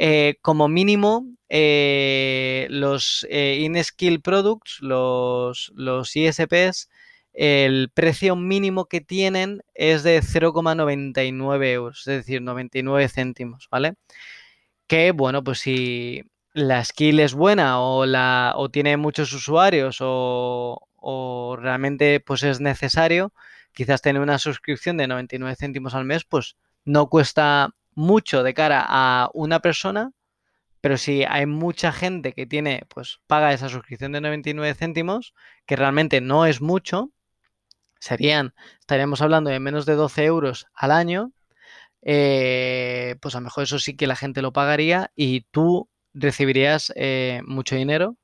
Eh, 0.00 0.36
como 0.42 0.68
mínimo, 0.68 1.26
eh, 1.48 2.68
los 2.70 3.26
eh, 3.30 3.58
in-skill 3.62 4.20
products, 4.22 4.78
los, 4.80 5.72
los 5.74 6.14
ISPs, 6.14 6.88
el 7.32 7.90
precio 7.92 8.36
mínimo 8.36 8.86
que 8.86 9.00
tienen 9.00 9.62
es 9.74 10.04
de 10.04 10.20
0,99 10.22 11.72
euros, 11.72 12.00
es 12.06 12.18
decir, 12.18 12.42
99 12.42 13.08
céntimos, 13.08 13.68
¿vale? 13.72 13.94
Que, 14.86 15.12
bueno, 15.12 15.42
pues 15.44 15.60
si 15.60 16.24
la 16.52 16.84
skill 16.84 17.20
es 17.20 17.34
buena 17.34 17.80
o, 17.80 18.06
la, 18.06 18.54
o 18.56 18.70
tiene 18.70 18.96
muchos 18.96 19.32
usuarios 19.32 19.98
o, 20.00 20.80
o 20.96 21.56
realmente 21.56 22.20
pues 22.20 22.44
es 22.44 22.60
necesario, 22.60 23.32
quizás 23.72 24.02
tener 24.02 24.22
una 24.22 24.38
suscripción 24.38 24.96
de 24.96 25.08
99 25.08 25.56
céntimos 25.56 25.94
al 25.94 26.04
mes, 26.04 26.24
pues 26.24 26.56
no 26.84 27.08
cuesta 27.08 27.74
mucho 27.98 28.44
de 28.44 28.54
cara 28.54 28.84
a 28.86 29.28
una 29.34 29.58
persona, 29.58 30.12
pero 30.80 30.96
si 30.96 31.24
hay 31.24 31.46
mucha 31.46 31.90
gente 31.90 32.32
que 32.32 32.46
tiene, 32.46 32.84
pues 32.88 33.18
paga 33.26 33.52
esa 33.52 33.68
suscripción 33.68 34.12
de 34.12 34.20
99 34.20 34.74
céntimos, 34.74 35.34
que 35.66 35.74
realmente 35.74 36.20
no 36.20 36.46
es 36.46 36.60
mucho, 36.60 37.10
serían, 37.98 38.54
estaríamos 38.78 39.20
hablando 39.20 39.50
de 39.50 39.58
menos 39.58 39.84
de 39.84 39.96
12 39.96 40.24
euros 40.24 40.66
al 40.74 40.92
año, 40.92 41.32
eh, 42.02 43.16
pues 43.20 43.34
a 43.34 43.40
lo 43.40 43.44
mejor 43.46 43.64
eso 43.64 43.80
sí 43.80 43.96
que 43.96 44.06
la 44.06 44.14
gente 44.14 44.42
lo 44.42 44.52
pagaría 44.52 45.10
y 45.16 45.40
tú 45.50 45.90
recibirías 46.14 46.92
eh, 46.94 47.42
mucho 47.46 47.74
dinero, 47.74 48.16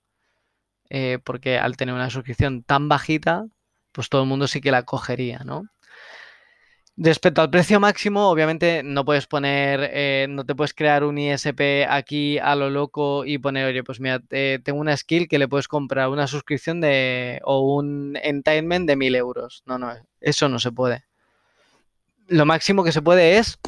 eh, 0.88 1.18
porque 1.24 1.58
al 1.58 1.76
tener 1.76 1.96
una 1.96 2.10
suscripción 2.10 2.62
tan 2.62 2.88
bajita, 2.88 3.46
pues 3.90 4.08
todo 4.08 4.22
el 4.22 4.28
mundo 4.28 4.46
sí 4.46 4.60
que 4.60 4.70
la 4.70 4.84
cogería, 4.84 5.40
¿no? 5.44 5.64
Respecto 6.96 7.40
al 7.40 7.50
precio 7.50 7.80
máximo, 7.80 8.30
obviamente 8.30 8.84
no 8.84 9.04
puedes 9.04 9.26
poner, 9.26 9.90
eh, 9.92 10.26
no 10.28 10.46
te 10.46 10.54
puedes 10.54 10.72
crear 10.72 11.02
un 11.02 11.18
ISP 11.18 11.84
aquí 11.88 12.38
a 12.38 12.54
lo 12.54 12.70
loco 12.70 13.24
y 13.24 13.38
poner, 13.38 13.66
oye, 13.66 13.82
pues 13.82 13.98
mira, 13.98 14.20
tengo 14.20 14.78
una 14.78 14.96
skill 14.96 15.26
que 15.26 15.40
le 15.40 15.48
puedes 15.48 15.66
comprar 15.66 16.08
una 16.08 16.28
suscripción 16.28 16.80
de 16.80 17.40
o 17.42 17.74
un 17.74 18.16
entitlement 18.22 18.86
de 18.86 18.94
1000 18.94 19.16
euros. 19.16 19.64
No, 19.66 19.76
no, 19.76 19.92
eso 20.20 20.48
no 20.48 20.60
se 20.60 20.70
puede. 20.70 21.02
Lo 22.28 22.46
máximo 22.46 22.84
que 22.84 22.92
se 22.92 23.02
puede 23.02 23.38
es 23.38 23.58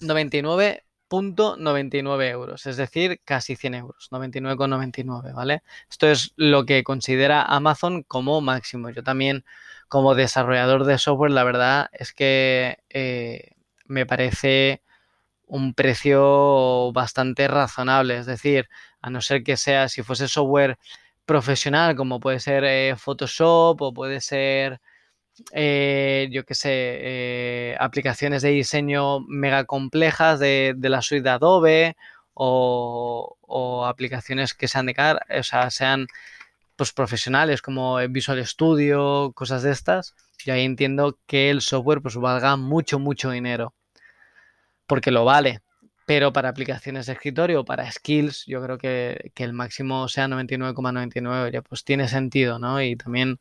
99.99 0.00 2.28
euros, 2.28 2.66
es 2.66 2.76
decir, 2.76 3.22
casi 3.24 3.56
100 3.56 3.74
euros, 3.76 4.08
99,99, 4.10 5.32
¿vale? 5.32 5.62
Esto 5.88 6.06
es 6.06 6.34
lo 6.36 6.66
que 6.66 6.84
considera 6.84 7.44
Amazon 7.44 8.02
como 8.02 8.42
máximo. 8.42 8.90
Yo 8.90 9.02
también 9.02 9.46
como 9.92 10.14
desarrollador 10.14 10.84
de 10.86 10.96
software, 10.96 11.32
la 11.32 11.44
verdad 11.44 11.90
es 11.92 12.14
que 12.14 12.78
eh, 12.88 13.50
me 13.84 14.06
parece 14.06 14.80
un 15.46 15.74
precio 15.74 16.92
bastante 16.94 17.46
razonable. 17.46 18.16
Es 18.16 18.24
decir, 18.24 18.70
a 19.02 19.10
no 19.10 19.20
ser 19.20 19.42
que 19.44 19.58
sea, 19.58 19.90
si 19.90 20.02
fuese 20.02 20.28
software 20.28 20.78
profesional, 21.26 21.94
como 21.94 22.20
puede 22.20 22.40
ser 22.40 22.64
eh, 22.64 22.96
Photoshop 22.96 23.82
o 23.82 23.92
puede 23.92 24.22
ser, 24.22 24.80
eh, 25.52 26.28
yo 26.32 26.46
qué 26.46 26.54
sé, 26.54 27.76
aplicaciones 27.78 28.40
de 28.40 28.48
diseño 28.48 29.20
mega 29.28 29.66
complejas 29.66 30.40
de, 30.40 30.74
la 30.80 31.02
suite 31.02 31.24
de 31.24 31.30
Adobe 31.30 31.96
o, 32.32 33.36
o, 33.42 33.84
aplicaciones 33.86 34.54
que 34.54 34.68
sean 34.68 34.86
de 34.86 34.94
cara, 34.94 35.20
o 35.38 35.42
sea, 35.42 35.70
sean 35.70 36.06
pues, 36.76 36.92
profesionales 36.92 37.62
como 37.62 37.96
Visual 38.08 38.44
Studio, 38.46 39.32
cosas 39.34 39.62
de 39.62 39.72
estas, 39.72 40.14
yo 40.44 40.54
ahí 40.54 40.64
entiendo 40.64 41.18
que 41.26 41.50
el 41.50 41.60
software 41.60 42.02
pues 42.02 42.16
valga 42.16 42.56
mucho, 42.56 42.98
mucho 42.98 43.30
dinero. 43.30 43.74
Porque 44.86 45.10
lo 45.10 45.24
vale. 45.24 45.60
Pero 46.06 46.32
para 46.32 46.48
aplicaciones 46.48 47.06
de 47.06 47.12
escritorio, 47.12 47.64
para 47.64 47.90
skills, 47.90 48.44
yo 48.46 48.62
creo 48.62 48.78
que, 48.78 49.32
el 49.36 49.52
máximo 49.52 50.08
sea 50.08 50.26
99,99, 50.26 51.52
ya 51.52 51.62
pues 51.62 51.84
tiene 51.84 52.08
sentido, 52.08 52.58
¿no? 52.58 52.82
Y 52.82 52.96
también 52.96 53.38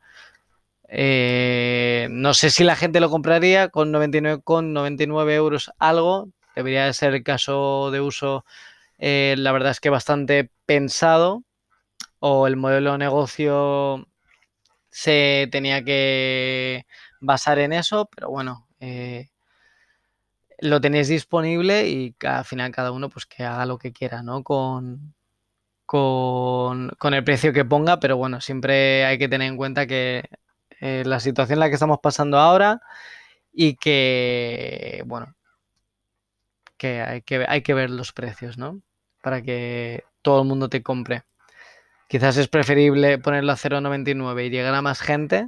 eh, 0.87 2.07
no 2.11 2.33
sé 2.33 2.49
si 2.51 2.63
la 2.63 2.75
gente 2.75 2.99
lo 2.99 3.09
compraría 3.09 3.69
con 3.69 3.91
99,99 3.91 5.31
euros 5.31 5.71
algo. 5.79 6.29
Debería 6.55 6.85
de 6.85 6.93
ser 6.93 7.23
caso 7.23 7.89
de 7.91 8.01
uso, 8.01 8.45
eh, 8.99 9.35
la 9.37 9.51
verdad 9.53 9.71
es 9.71 9.79
que 9.79 9.89
bastante 9.89 10.51
pensado 10.65 11.43
o 12.21 12.47
el 12.47 12.55
modelo 12.55 12.93
de 12.93 12.99
negocio 12.99 14.07
se 14.89 15.49
tenía 15.51 15.83
que 15.83 16.85
basar 17.19 17.59
en 17.59 17.73
eso, 17.73 18.09
pero 18.15 18.29
bueno, 18.29 18.67
eh, 18.79 19.29
lo 20.59 20.79
tenéis 20.81 21.07
disponible 21.07 21.89
y 21.89 22.15
al 22.21 22.45
final 22.45 22.71
cada 22.71 22.91
uno 22.91 23.09
pues 23.09 23.25
que 23.25 23.43
haga 23.43 23.65
lo 23.65 23.79
que 23.79 23.91
quiera, 23.91 24.21
¿no? 24.21 24.43
Con, 24.43 25.15
con, 25.85 27.13
el 27.13 27.23
precio 27.23 27.53
que 27.53 27.65
ponga, 27.65 27.99
pero 27.99 28.17
bueno, 28.17 28.39
siempre 28.39 29.05
hay 29.05 29.17
que 29.17 29.27
tener 29.27 29.47
en 29.47 29.57
cuenta 29.57 29.87
que 29.87 30.29
eh, 30.79 31.03
la 31.05 31.19
situación 31.19 31.57
en 31.57 31.61
la 31.61 31.69
que 31.69 31.75
estamos 31.75 31.99
pasando 32.03 32.37
ahora 32.37 32.81
y 33.51 33.75
que, 33.77 35.03
bueno, 35.07 35.35
que 36.77 37.01
hay 37.01 37.21
que, 37.23 37.45
hay 37.47 37.61
que 37.63 37.73
ver 37.73 37.89
los 37.89 38.13
precios, 38.13 38.57
¿no? 38.59 38.81
Para 39.23 39.41
que 39.41 40.03
todo 40.21 40.41
el 40.43 40.47
mundo 40.47 40.69
te 40.69 40.83
compre. 40.83 41.23
Quizás 42.11 42.35
es 42.35 42.49
preferible 42.49 43.19
ponerlo 43.19 43.53
a 43.53 43.55
0,99 43.55 44.47
y 44.47 44.49
llegar 44.49 44.75
a 44.75 44.81
más 44.81 44.99
gente 44.99 45.47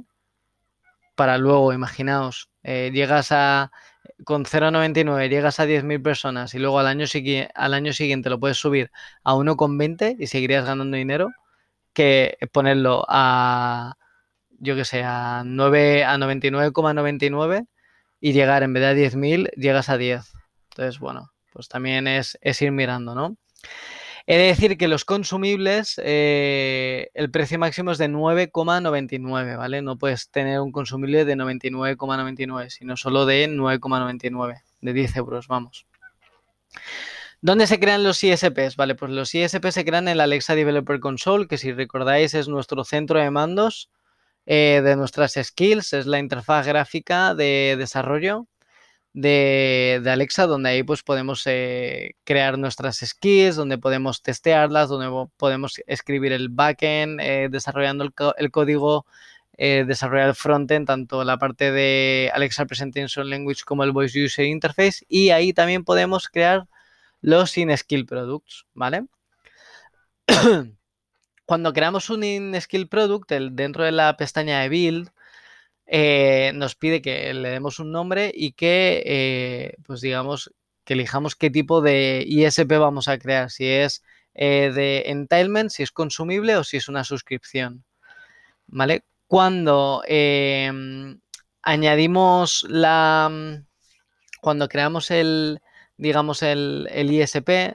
para 1.14 1.36
luego, 1.36 1.74
imaginaos, 1.74 2.48
eh, 2.62 2.90
llegas 2.90 3.32
a 3.32 3.70
con 4.24 4.46
0,99 4.46 5.28
llegas 5.28 5.60
a 5.60 5.66
10.000 5.66 6.00
personas 6.00 6.54
y 6.54 6.58
luego 6.58 6.78
al 6.78 6.86
año, 6.86 7.06
siguiente 7.06 8.30
lo 8.30 8.40
puedes 8.40 8.56
subir 8.56 8.90
a 9.24 9.34
1,20 9.34 10.16
y 10.18 10.26
seguirías 10.26 10.64
ganando 10.64 10.96
dinero 10.96 11.32
que 11.92 12.38
ponerlo 12.50 13.04
a, 13.10 13.96
yo 14.58 14.74
que 14.74 14.86
sé, 14.86 15.02
a, 15.04 15.42
9, 15.44 16.04
a 16.04 16.16
99,99 16.16 17.66
y 18.20 18.32
llegar 18.32 18.62
en 18.62 18.72
vez 18.72 18.84
de 18.84 18.88
a 18.88 18.94
10.000 18.94 19.50
llegas 19.58 19.90
a 19.90 19.98
10. 19.98 20.32
Entonces, 20.70 20.98
bueno, 20.98 21.30
pues 21.52 21.68
también 21.68 22.08
es, 22.08 22.38
es 22.40 22.62
ir 22.62 22.72
mirando, 22.72 23.14
¿no? 23.14 23.36
He 24.26 24.38
de 24.38 24.46
decir 24.46 24.78
que 24.78 24.88
los 24.88 25.04
consumibles, 25.04 26.00
eh, 26.02 27.10
el 27.12 27.30
precio 27.30 27.58
máximo 27.58 27.90
es 27.90 27.98
de 27.98 28.08
9,99, 28.08 29.58
¿vale? 29.58 29.82
No 29.82 29.98
puedes 29.98 30.30
tener 30.30 30.60
un 30.60 30.72
consumible 30.72 31.26
de 31.26 31.36
99,99, 31.36 32.70
sino 32.70 32.96
solo 32.96 33.26
de 33.26 33.48
9,99, 33.48 34.62
de 34.80 34.92
10 34.94 35.16
euros, 35.16 35.46
vamos. 35.46 35.86
¿Dónde 37.42 37.66
se 37.66 37.78
crean 37.78 38.02
los 38.02 38.24
ISPs? 38.24 38.76
Vale, 38.76 38.94
pues 38.94 39.10
los 39.10 39.34
ISPs 39.34 39.74
se 39.74 39.84
crean 39.84 40.08
en 40.08 40.16
la 40.16 40.24
Alexa 40.24 40.54
Developer 40.54 41.00
Console, 41.00 41.46
que 41.46 41.58
si 41.58 41.72
recordáis 41.72 42.32
es 42.32 42.48
nuestro 42.48 42.82
centro 42.84 43.20
de 43.20 43.30
mandos 43.30 43.90
eh, 44.46 44.80
de 44.82 44.96
nuestras 44.96 45.34
skills, 45.34 45.92
es 45.92 46.06
la 46.06 46.18
interfaz 46.18 46.66
gráfica 46.66 47.34
de 47.34 47.76
desarrollo 47.78 48.46
de, 49.14 50.02
Alexa, 50.06 50.46
donde 50.46 50.70
ahí 50.70 50.82
pues 50.82 51.02
podemos 51.02 51.44
eh, 51.46 52.16
crear 52.24 52.58
nuestras 52.58 52.98
skills, 52.98 53.56
donde 53.56 53.78
podemos 53.78 54.22
testearlas, 54.22 54.88
donde 54.88 55.28
podemos 55.36 55.80
escribir 55.86 56.32
el 56.32 56.48
backend, 56.50 57.20
eh, 57.20 57.48
desarrollando 57.50 58.04
el, 58.04 58.50
código, 58.50 59.06
eh, 59.56 59.84
desarrollar 59.86 60.28
el 60.28 60.34
frontend, 60.34 60.86
tanto 60.86 61.22
la 61.24 61.38
parte 61.38 61.70
de 61.70 62.30
Alexa 62.34 62.66
Presentation 62.66 63.30
Language 63.30 63.62
como 63.64 63.84
el 63.84 63.92
Voice 63.92 64.22
User 64.22 64.44
Interface, 64.46 65.06
y 65.08 65.30
ahí 65.30 65.52
también 65.52 65.84
podemos 65.84 66.28
crear 66.28 66.66
los 67.20 67.56
in-skill 67.56 68.06
products, 68.06 68.66
¿vale? 68.74 69.06
Cuando 71.46 71.72
creamos 71.72 72.10
un 72.10 72.24
in-skill 72.24 72.88
product, 72.88 73.30
dentro 73.30 73.84
de 73.84 73.92
la 73.92 74.16
pestaña 74.16 74.60
de 74.60 74.68
build, 74.68 75.10
eh, 75.86 76.52
nos 76.54 76.74
pide 76.74 77.02
que 77.02 77.32
le 77.34 77.50
demos 77.50 77.78
un 77.78 77.92
nombre 77.92 78.32
y 78.34 78.52
que, 78.52 79.02
eh, 79.04 79.76
pues 79.84 80.00
digamos, 80.00 80.52
que 80.84 80.94
elijamos 80.94 81.36
qué 81.36 81.50
tipo 81.50 81.80
de 81.80 82.24
ISP 82.26 82.78
vamos 82.78 83.08
a 83.08 83.18
crear, 83.18 83.50
si 83.50 83.66
es 83.66 84.02
eh, 84.34 84.72
de 84.74 85.04
entitlement, 85.06 85.70
si 85.70 85.82
es 85.82 85.92
consumible 85.92 86.56
o 86.56 86.64
si 86.64 86.78
es 86.78 86.88
una 86.88 87.04
suscripción. 87.04 87.84
¿Vale? 88.66 89.04
Cuando 89.26 90.02
em, 90.06 91.20
añadimos 91.62 92.66
la... 92.68 93.62
Cuando 94.40 94.68
creamos 94.68 95.10
el, 95.10 95.60
digamos, 95.96 96.42
el 96.42 96.86
ISP, 96.92 97.74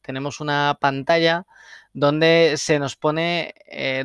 tenemos 0.00 0.40
una 0.40 0.78
pantalla 0.80 1.44
donde 1.92 2.54
se 2.56 2.78
nos 2.78 2.96
pone, 2.96 3.54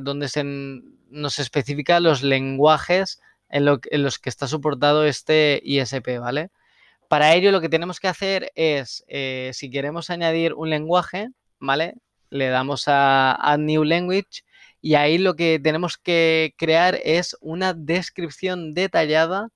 donde 0.01 0.27
se 0.27 0.43
nos 0.43 1.39
especifica 1.39 2.01
los 2.01 2.21
lenguajes 2.21 3.21
en, 3.54 4.04
los 4.04 4.20
que 4.20 4.30
está 4.30 4.48
soportado 4.48 5.06
este 5.06 5.62
ISP, 5.63 6.20
¿vale? 6.20 6.50
Para 7.08 7.36
ello 7.36 7.52
lo 7.52 7.62
que 7.62 7.70
tenemos 7.70 8.00
que 8.00 8.08
hacer 8.08 8.52
es, 8.56 9.06
eh, 9.08 9.52
si 9.54 9.70
queremos 9.70 10.10
añadir 10.10 10.56
un 10.56 10.72
lenguaje, 10.72 11.30
¿vale? 11.60 11.94
Le 12.32 12.48
damos 12.48 12.88
a 12.88 13.34
Add 13.34 13.60
New 13.60 13.84
Language 13.84 14.42
y 14.82 14.96
ahí 14.96 15.20
lo 15.20 15.36
que 15.36 15.60
tenemos 15.63 15.98
que 15.98 16.56
crear 16.58 17.00
es 17.04 17.38
una 17.42 17.74
descripción 17.74 18.74
detallada 18.74 19.50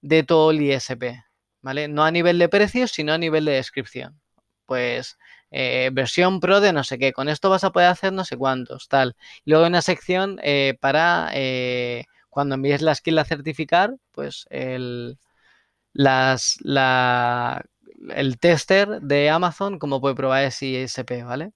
de 0.00 0.22
todo 0.22 0.50
el 0.50 0.62
ISP, 0.62 1.22
¿vale? 1.60 1.88
No 1.88 2.02
a 2.04 2.10
nivel 2.10 2.38
de 2.38 2.48
precios, 2.48 2.92
sino 2.92 3.12
a 3.12 3.18
nivel 3.18 3.44
de 3.44 3.52
descripción. 3.52 4.18
Pues 4.64 5.18
eh, 5.50 5.90
versión 5.92 6.40
pro 6.40 6.62
de 6.62 6.72
no 6.72 6.82
sé 6.82 6.98
qué, 6.98 7.12
con 7.12 7.28
esto 7.28 7.50
vas 7.50 7.64
a 7.64 7.72
poder 7.72 7.88
hacer 7.88 8.14
no 8.14 8.24
sé 8.24 8.38
cuántos, 8.38 8.88
tal. 8.88 9.14
luego 9.44 9.66
una 9.66 9.82
sección 9.82 10.40
eh, 10.42 10.78
para 10.80 11.30
cuando 12.34 12.56
envíes 12.56 12.82
la 12.82 12.96
skill 12.96 13.20
a 13.20 13.24
certificar, 13.24 13.94
pues 14.10 14.46
el, 14.50 15.20
el 18.10 18.38
tester 18.40 19.00
de 19.00 19.30
Amazon, 19.30 19.78
como 19.78 20.00
puede 20.00 20.16
probar 20.16 20.42
ese 20.42 20.66
ISP, 20.66 21.22
¿vale? 21.24 21.52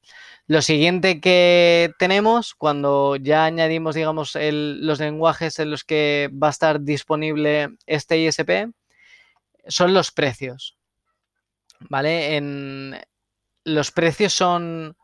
Lo 0.47 0.63
siguiente 0.63 1.21
que 1.21 1.91
tenemos 1.99 2.55
cuando 2.55 3.17
ya 3.17 3.45
añadimos, 3.45 3.97
digamos, 3.97 4.39
los 4.41 5.01
lenguajes 5.01 5.59
en 5.59 5.73
los 5.73 5.83
que 5.83 6.31
va 6.33 6.47
a 6.47 6.51
estar 6.51 6.81
disponible 6.81 7.71
este 7.87 8.19
ISP 8.19 8.71
son 9.67 9.95
los 9.95 10.13
precios, 10.13 10.79
¿vale? 11.81 12.37
En, 12.37 13.01
los 13.65 13.91
precios 13.91 14.33
son 14.33 14.97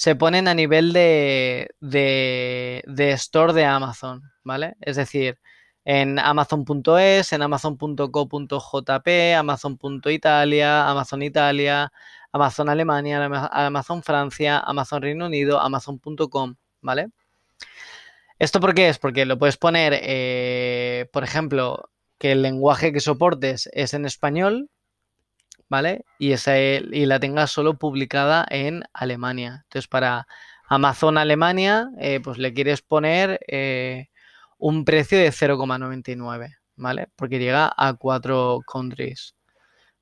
se 0.00 0.16
ponen 0.16 0.48
a 0.48 0.54
nivel 0.54 0.94
de, 0.94 1.68
de, 1.78 3.12
store 3.12 3.52
de 3.52 3.66
Amazon, 3.66 4.22
¿vale? 4.42 4.74
Es 4.80 4.96
decir, 4.96 5.38
en 5.84 6.18
amazon.es, 6.18 7.34
en 7.34 7.42
amazon.co.jp, 7.42 9.34
amazon.italia, 9.34 10.88
Amazon 10.88 11.22
Italia, 11.22 11.92
Amazon 12.32 12.70
Alemania, 12.70 13.22
Amazon 13.52 14.02
Francia, 14.02 14.60
Amazon 14.60 15.02
Reino 15.02 15.26
Unido, 15.26 15.60
amazon.com, 15.60 16.54
¿vale? 16.80 17.08
¿Esto 18.38 18.58
por 18.58 18.72
qué 18.72 18.88
es? 18.88 18.98
Porque 18.98 19.26
lo 19.26 19.38
puedes 19.38 19.58
poner, 19.58 20.00
eh, 20.02 21.10
por 21.12 21.24
ejemplo, 21.24 21.90
que 22.16 22.32
el 22.32 22.40
lenguaje 22.40 22.94
que 22.94 23.00
soportes 23.00 23.68
es 23.74 23.92
en 23.92 24.06
español, 24.06 24.70
¿vale? 25.70 26.04
Y, 26.18 26.32
esa, 26.32 26.58
y 26.58 27.06
la 27.06 27.20
tengas 27.20 27.50
solo 27.50 27.78
publicada 27.78 28.46
en 28.50 28.82
Alemania. 28.92 29.62
Entonces, 29.64 29.88
para 29.88 30.26
Amazon 30.68 31.16
Alemania, 31.16 31.90
eh, 31.98 32.20
pues 32.22 32.36
le 32.36 32.52
quieres 32.52 32.82
poner 32.82 33.40
eh, 33.48 34.08
un 34.58 34.84
precio 34.84 35.16
de 35.18 35.30
0,99, 35.30 36.56
¿vale? 36.76 37.08
Porque 37.16 37.38
llega 37.38 37.72
a 37.74 37.94
cuatro 37.94 38.60
countries, 38.66 39.36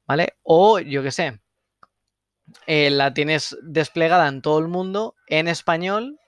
¿vale? 0.07 0.35
O 0.43 0.81
yo 0.81 1.03
qué 1.03 1.11
sé, 1.13 1.41
eh, 2.67 2.91
la 2.91 3.13
tienes 3.15 3.57
desplegada 3.63 4.27
en 4.29 4.41
todo 4.43 4.59
el 4.59 4.69
mundo 4.69 5.15
en 5.27 5.49
español, 5.49 6.19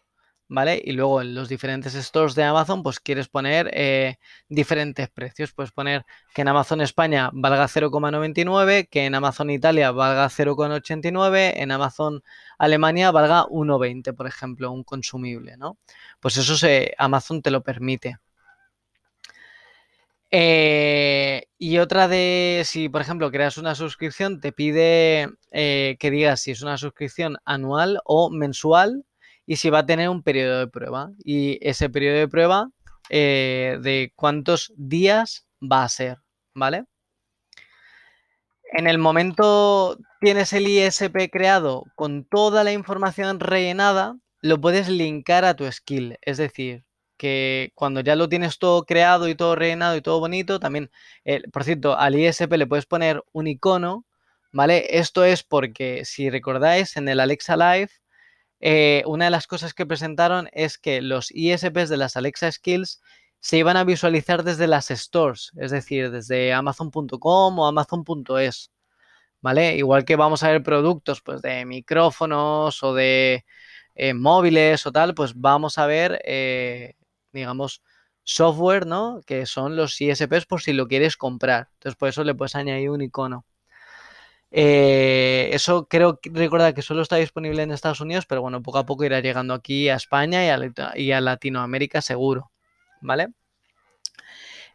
¿vale? 0.51 0.83
Y 0.85 0.93
luego 0.93 1.23
en 1.23 1.35
los 1.35 1.49
diferentes 1.49 1.95
stores 1.95 2.35
de 2.35 2.43
Amazon, 2.43 2.83
pues 2.83 2.99
quieres 3.01 3.29
poner 3.29 3.71
eh, 3.73 4.19
diferentes 4.49 5.09
precios. 5.09 5.53
Puedes 5.53 5.71
poner 5.73 6.05
que 6.35 6.43
en 6.43 6.49
Amazon 6.49 6.81
España 6.81 7.31
valga 7.33 7.69
0,99, 7.69 8.89
que 8.91 9.07
en 9.07 9.15
Amazon 9.15 9.51
Italia 9.51 9.93
valga 9.93 10.29
0,89, 10.29 11.53
en 11.57 11.71
Amazon 11.71 12.23
Alemania 12.59 13.13
valga 13.13 13.47
1,20, 13.47 14.13
por 14.15 14.27
ejemplo, 14.27 14.73
un 14.73 14.83
consumible, 14.85 15.57
¿no? 15.57 15.79
Pues 16.19 16.37
eso 16.37 16.57
se, 16.57 16.95
Amazon 16.99 17.43
te 17.43 17.53
lo 17.53 17.63
permite. 17.63 18.19
Eh, 20.33 21.45
y 21.59 21.79
otra 21.79 22.07
de, 22.09 22.63
si 22.65 22.89
por 22.89 23.01
ejemplo 23.03 23.31
creas 23.31 23.57
una 23.57 23.75
suscripción, 23.75 24.41
te 24.41 24.53
pide 24.53 25.29
eh, 25.53 25.97
que 25.99 26.11
digas 26.11 26.41
si 26.43 26.53
es 26.53 26.63
una 26.63 26.77
suscripción 26.77 27.37
anual 27.45 28.01
o 28.05 28.31
mensual 28.31 29.05
y 29.46 29.57
si 29.57 29.70
va 29.70 29.81
a 29.81 29.87
tener 29.87 30.09
un 30.09 30.22
periodo 30.22 30.61
de 30.61 30.68
prueba. 30.68 31.11
Y 31.24 31.59
ese 31.66 31.90
periodo 31.90 32.18
de 32.18 32.29
prueba 32.29 32.70
eh, 33.09 33.79
de 33.83 34.12
cuántos 34.14 34.72
días 34.76 35.46
va 35.61 35.85
a 35.85 35.88
ser, 35.88 36.18
¿vale? 36.55 36.85
En 38.72 38.87
el 38.87 38.98
momento 38.98 39.98
tienes 40.20 40.53
el 40.53 40.68
ISP 40.68 41.29
creado 41.31 41.85
con 41.96 42.24
toda 42.24 42.62
la 42.62 42.72
información 42.72 43.40
rellenada, 43.40 44.16
lo 44.42 44.61
puedes 44.61 44.88
linkar 44.88 45.44
a 45.44 45.55
tu 45.55 45.70
skill. 45.70 46.18
Es 46.22 46.37
decir, 46.38 46.85
que 47.16 47.72
cuando 47.74 48.00
ya 48.00 48.16
lo 48.16 48.29
tienes 48.29 48.59
todo 48.59 48.85
creado 48.85 49.29
y 49.29 49.35
todo 49.35 49.57
rellenado 49.57 49.96
y 49.96 50.03
todo 50.03 50.20
bonito, 50.20 50.61
también, 50.61 50.90
por 51.53 51.64
cierto, 51.64 51.98
al 51.98 52.14
ISP 52.18 52.53
le 52.57 52.66
puedes 52.66 52.87
poner 52.87 53.22
un 53.33 53.48
icono, 53.48 54.07
¿vale? 54.53 54.98
Esto 54.98 55.24
es 55.24 55.42
porque, 55.42 56.05
si 56.05 56.31
recordáis, 56.31 56.96
en 56.96 57.09
el 57.09 57.20
Alexa 57.20 57.57
Live 57.57 57.90
eh, 58.61 59.03
una 59.07 59.27
de 59.27 59.31
las 59.31 59.46
cosas 59.46 59.75
que 59.75 59.87
presentaron 59.87 60.49
es 60.53 60.79
que 60.79 61.03
los 61.03 61.31
ISPs 61.31 61.88
de 61.88 61.96
las 61.96 62.16
Alexa 62.16 62.53
Skills 62.53 63.01
se 63.40 63.59
iban 63.59 63.77
a 63.77 63.85
visualizar 63.85 64.44
desde 64.44 64.66
las 64.66 64.88
stores, 64.88 65.53
es 65.57 65.70
decir, 65.70 66.11
desde 66.11 66.53
amazon.com 66.53 67.59
o 67.59 67.66
amazon.es, 67.66 68.70
¿vale? 69.40 69.77
Igual 69.77 70.05
que 70.05 70.16
vamos 70.16 70.42
a 70.42 70.51
ver 70.51 70.62
productos 70.62 71.23
pues 71.23 71.42
de 71.42 71.64
micrófonos 71.64 72.83
o 72.83 72.94
de 72.94 73.44
eh, 73.94 74.14
móviles 74.14 74.87
o 74.87 74.92
tal, 74.92 75.14
pues 75.14 75.33
vamos 75.35 75.79
a 75.79 75.87
ver, 75.87 76.20
eh, 76.25 76.94
digamos, 77.33 77.83
software, 78.25 78.87
¿no? 78.87 79.20
Que 79.27 79.46
son 79.46 79.77
los 79.77 80.01
ISPs 80.01 80.46
por 80.46 80.62
si 80.62 80.73
lo 80.73 80.87
quieres 80.88 81.16
comprar. 81.16 81.68
Entonces, 81.75 81.96
por 81.96 82.09
eso 82.11 82.25
le 82.25 82.35
puedes 82.35 82.55
añadir 82.57 82.90
un 82.90 83.03
icono. 83.03 83.46
Eh, 84.53 85.51
eso 85.53 85.87
creo 85.87 86.19
recuerda 86.25 86.75
que 86.75 86.83
solo 86.83 87.03
está 87.03 87.17
disponible 87.17 87.63
en 87.63 87.71
Estados 87.71 88.01
Unidos, 88.01 88.27
pero 88.27 88.43
bueno, 88.43 88.63
poco 88.63 88.79
a 88.79 88.87
poco 88.87 89.05
irá 89.05 89.21
llegando 89.21 89.55
aquí 89.55 89.89
a 89.89 89.95
España 89.95 90.45
y 90.97 91.13
a, 91.13 91.21
Latinoamérica 91.21 92.03
seguro, 92.03 92.51
¿vale? 93.01 93.29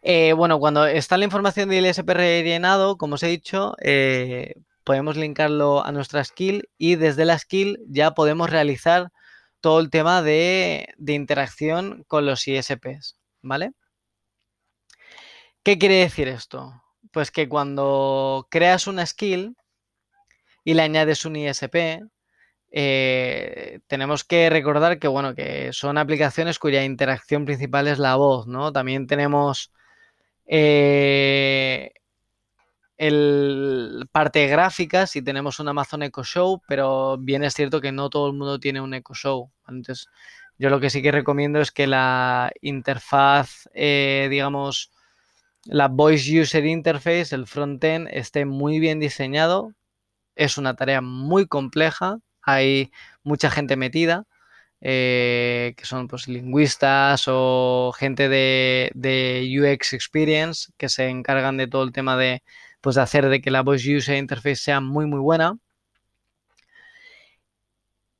Eh, 0.01 0.33
bueno, 0.33 0.59
cuando 0.59 0.85
está 0.85 1.17
la 1.17 1.25
información 1.25 1.69
del 1.69 1.85
ISP 1.87 2.09
rellenado, 2.09 2.97
como 2.97 3.15
os 3.15 3.23
he 3.23 3.27
dicho, 3.27 3.75
eh, 3.81 4.55
podemos 4.83 5.17
linkarlo 5.17 5.83
a 5.83 5.91
nuestra 5.91 6.23
skill 6.23 6.69
y 6.77 6.95
desde 6.95 7.25
la 7.25 7.37
skill 7.39 7.79
ya 7.87 8.11
podemos 8.13 8.49
realizar 8.49 9.11
todo 9.61 9.79
el 9.79 9.89
tema 9.89 10.21
de, 10.21 10.89
de 10.97 11.13
interacción 11.13 12.05
con 12.07 12.25
los 12.25 12.47
ISPs, 12.47 13.17
¿vale? 13.41 13.71
¿Qué 15.63 15.79
quiere 15.79 15.95
decir 15.95 16.27
esto? 16.27 16.83
Pues 17.11 17.31
que 17.31 17.49
cuando 17.49 18.47
creas 18.51 18.85
una 18.87 19.05
skill, 19.05 19.55
y 20.65 20.73
le 20.73 20.81
añades 20.81 21.23
un 21.25 21.37
ISP, 21.37 22.03
eh, 22.71 23.79
tenemos 23.87 24.25
que 24.25 24.49
recordar 24.49 24.99
que, 24.99 25.07
bueno, 25.07 25.35
que 25.35 25.71
son 25.71 25.97
aplicaciones 25.97 26.59
cuya 26.59 26.83
interacción 26.83 27.45
principal 27.45 27.87
es 27.87 27.99
la 27.99 28.17
voz, 28.17 28.47
¿no? 28.47 28.73
También 28.73 29.07
tenemos 29.07 29.71
eh, 30.45 31.93
el 32.97 34.07
parte 34.11 34.47
gráfica 34.47 35.07
si 35.07 35.21
tenemos 35.21 35.59
un 35.59 35.69
Amazon 35.69 36.03
Echo 36.03 36.23
Show, 36.23 36.61
pero 36.67 37.17
bien 37.17 37.43
es 37.43 37.53
cierto 37.53 37.79
que 37.79 37.91
no 37.91 38.09
todo 38.09 38.27
el 38.27 38.33
mundo 38.33 38.59
tiene 38.59 38.81
un 38.81 38.93
Echo 38.95 39.13
Show. 39.13 39.51
Entonces, 39.67 40.07
yo 40.57 40.69
lo 40.69 40.79
que 40.79 40.89
sí 40.89 41.03
que 41.03 41.11
recomiendo 41.11 41.61
es 41.61 41.71
que 41.71 41.85
la 41.85 42.51
interfaz, 42.61 43.69
eh, 43.73 44.27
digamos, 44.31 44.91
la 45.65 45.89
Voice 45.89 46.41
User 46.41 46.65
Interface, 46.65 47.35
el 47.35 47.45
frontend, 47.45 48.07
esté 48.11 48.45
muy 48.45 48.79
bien 48.79 48.99
diseñado 48.99 49.75
es 50.35 50.57
una 50.57 50.75
tarea 50.75 51.01
muy 51.01 51.47
compleja, 51.47 52.19
hay 52.41 52.91
mucha 53.23 53.49
gente 53.49 53.75
metida, 53.75 54.25
eh, 54.81 55.73
que 55.77 55.85
son 55.85 56.07
pues, 56.07 56.27
lingüistas 56.27 57.25
o 57.27 57.91
gente 57.97 58.29
de, 58.29 58.91
UX 59.59 59.93
Experience 59.93 60.71
que 60.77 60.89
se 60.89 61.07
encargan 61.09 61.57
de 61.57 61.67
todo 61.67 61.83
el 61.83 61.91
tema 61.91 62.17
de, 62.17 62.43
pues, 62.81 62.95
de 62.95 63.01
hacer 63.01 63.29
de 63.29 63.41
que 63.41 63.51
la 63.51 63.63
Voice 63.63 63.95
User 63.95 64.17
Interface 64.17 64.57
sea 64.57 64.81
muy 64.81 65.05
muy 65.07 65.19
buena. 65.19 65.57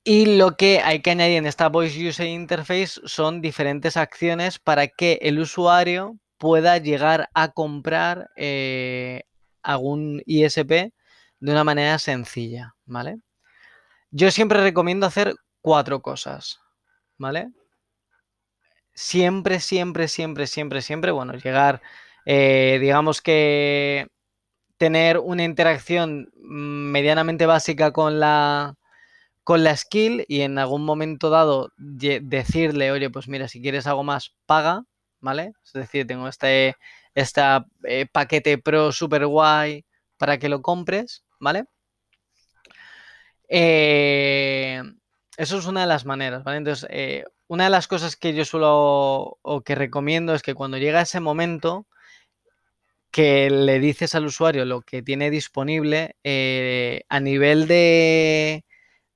Y 0.03 0.37
lo 0.37 0.55
que 0.55 0.81
hay 0.81 1.01
que 1.01 1.11
añadir 1.11 1.37
en 1.37 1.47
esta 1.47 1.67
Voice 1.67 2.07
User 2.07 2.27
Interface 2.27 3.01
son 3.05 3.41
diferentes 3.41 3.97
acciones 3.97 4.59
para 4.59 4.87
que 4.87 5.19
el 5.21 5.39
usuario 5.39 6.19
pueda 6.37 6.77
llegar 6.77 7.29
a 7.33 7.51
comprar 7.51 8.29
eh, 8.35 9.23
algún 9.63 10.21
ISP 10.25 10.93
de 11.39 11.51
una 11.51 11.63
manera 11.63 11.99
sencilla, 11.99 12.75
¿vale? 12.85 13.17
Yo 14.11 14.31
siempre 14.31 14.61
recomiendo 14.61 15.05
hacer 15.05 15.35
cuatro 15.61 16.01
cosas, 16.01 16.59
¿vale? 17.17 17.49
Siempre, 18.93 19.59
siempre, 19.59 20.07
siempre, 20.07 20.47
siempre, 20.47 20.81
siempre, 20.81 21.11
bueno, 21.11 21.33
llegar, 21.33 21.81
eh, 22.25 22.77
digamos 22.79 23.21
que 23.21 24.07
tener 24.77 25.19
una 25.19 25.43
interacción 25.43 26.29
medianamente 26.35 27.45
básica 27.45 27.91
con 27.91 28.19
la, 28.19 28.75
con 29.43 29.63
la 29.63 29.75
skill 29.77 30.25
y 30.27 30.41
en 30.41 30.59
algún 30.59 30.85
momento 30.85 31.29
dado 31.29 31.71
decirle, 31.77 32.91
oye, 32.91 33.09
pues 33.09 33.27
mira, 33.27 33.47
si 33.47 33.61
quieres 33.61 33.87
algo 33.87 34.03
más, 34.03 34.35
paga, 34.45 34.83
¿vale? 35.21 35.53
Es 35.65 35.73
decir, 35.73 36.07
tengo 36.07 36.27
este, 36.27 36.75
eh, 37.15 38.07
paquete 38.11 38.57
pro 38.57 38.91
super 38.91 39.25
guay 39.27 39.85
para 40.17 40.37
que 40.37 40.49
lo 40.49 40.61
compres, 40.61 41.23
¿vale? 41.39 41.65
Eh, 43.47 44.81
eso 45.37 45.57
es 45.57 45.65
una 45.65 45.81
de 45.81 45.87
las 45.87 46.05
maneras, 46.05 46.43
¿vale? 46.43 46.57
Entonces, 46.57 46.87
eh, 46.89 47.25
una 47.47 47.65
de 47.65 47.69
las 47.69 47.87
cosas 47.87 48.15
que 48.15 48.33
yo 48.33 48.45
suelo 48.45 49.37
o 49.41 49.61
que 49.61 49.75
recomiendo 49.75 50.33
es 50.33 50.41
que 50.41 50.55
cuando 50.55 50.77
llega 50.77 51.01
ese 51.01 51.19
momento 51.19 51.85
que 53.11 53.49
le 53.49 53.79
dices 53.79 54.13
al 54.15 54.25
usuario 54.25 54.65
lo 54.65 54.81
que 54.81 55.01
tiene 55.01 55.29
disponible 55.29 56.15
eh, 56.23 57.03
a 57.07 57.19
nivel 57.19 57.67
de, 57.67 58.65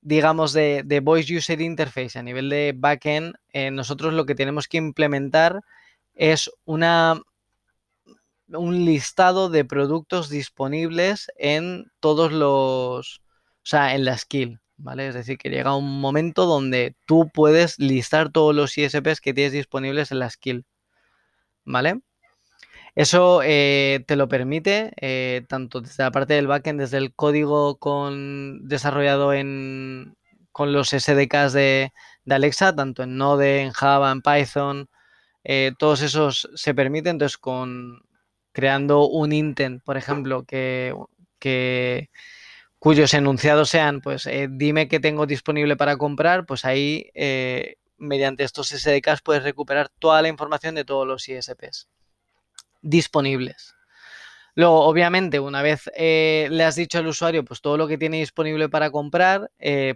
digamos, 0.00 0.52
de, 0.52 0.82
de, 0.84 1.00
Voice 1.00 1.36
User 1.36 1.60
Interface, 1.60 2.18
a 2.18 2.22
nivel 2.22 2.48
de 2.48 2.72
backend, 2.76 3.34
nosotros 3.72 4.14
lo 4.14 4.24
que 4.26 4.34
tenemos 4.34 4.68
que 4.68 4.78
implementar 4.78 5.60
es 6.14 6.50
una 6.64 7.20
un 8.52 8.84
listado 8.84 9.48
de 9.48 9.64
productos 9.64 10.28
disponibles 10.28 11.30
en 11.36 11.90
todos 12.00 12.32
los, 12.32 13.22
o 13.56 13.64
sea, 13.64 13.94
en 13.94 14.04
la 14.04 14.16
skill, 14.18 14.60
¿vale? 14.76 15.08
Es 15.08 15.14
decir, 15.14 15.38
que 15.38 15.50
llega 15.50 15.76
un 15.76 16.00
momento 16.00 16.46
donde 16.46 16.96
tú 17.06 17.30
puedes 17.32 17.78
listar 17.78 18.30
todos 18.30 18.54
los 18.54 18.76
ISPs 18.76 19.20
que 19.20 19.34
tienes 19.34 19.52
disponibles 19.52 20.10
en 20.12 20.18
la 20.20 20.30
skill, 20.30 20.64
¿vale? 21.64 22.00
Eso 22.94 23.40
eh, 23.44 24.04
te 24.06 24.16
lo 24.16 24.28
permite 24.28 24.92
eh, 25.00 25.42
tanto 25.48 25.80
desde 25.80 26.02
la 26.02 26.10
parte 26.10 26.34
del 26.34 26.46
backend, 26.48 26.80
desde 26.80 26.98
el 26.98 27.14
código 27.14 27.78
con, 27.78 28.66
desarrollado 28.68 29.32
en, 29.32 30.16
con 30.52 30.72
los 30.72 30.90
SDKs 30.90 31.52
de, 31.52 31.92
Alexa, 32.28 32.74
tanto 32.74 33.02
en 33.02 33.16
Node, 33.16 33.62
en 33.62 33.72
Java, 33.72 34.12
en 34.12 34.22
Python, 34.22 34.88
eh, 35.44 35.72
todos 35.78 36.02
esos 36.02 36.48
se 36.54 36.74
permiten. 36.74 37.12
Entonces, 37.12 37.38
con, 37.38 38.02
creando 38.52 39.06
un 39.08 39.32
intent, 39.32 39.82
por 39.82 39.96
ejemplo, 39.96 40.44
que, 40.44 40.94
cuyos 42.78 43.14
enunciados 43.14 43.70
sean, 43.70 44.00
pues 44.00 44.26
eh, 44.26 44.48
dime 44.50 44.88
qué 44.88 45.00
tengo 45.00 45.26
disponible 45.26 45.76
para 45.76 45.96
comprar, 45.96 46.46
pues 46.46 46.64
ahí 46.64 47.10
eh, 47.14 47.76
mediante 47.98 48.44
estos 48.44 48.68
SDKs 48.68 49.22
puedes 49.22 49.42
recuperar 49.42 49.90
toda 49.98 50.22
la 50.22 50.28
información 50.28 50.74
de 50.74 50.84
todos 50.84 51.06
los 51.06 51.28
ISPs. 51.28 51.88
disponibles. 52.82 53.74
Luego, 54.54 54.80
obviamente, 54.80 55.38
una 55.38 55.62
vez 55.62 55.90
eh, 55.94 56.48
le 56.50 56.64
has 56.64 56.74
dicho 56.74 56.98
al 56.98 57.06
usuario 57.06 57.44
pues 57.44 57.60
todo 57.60 57.76
lo 57.76 57.86
que 57.86 57.98
tiene 57.98 58.18
disponible 58.18 58.68
para 58.68 58.90
comprar, 58.90 59.50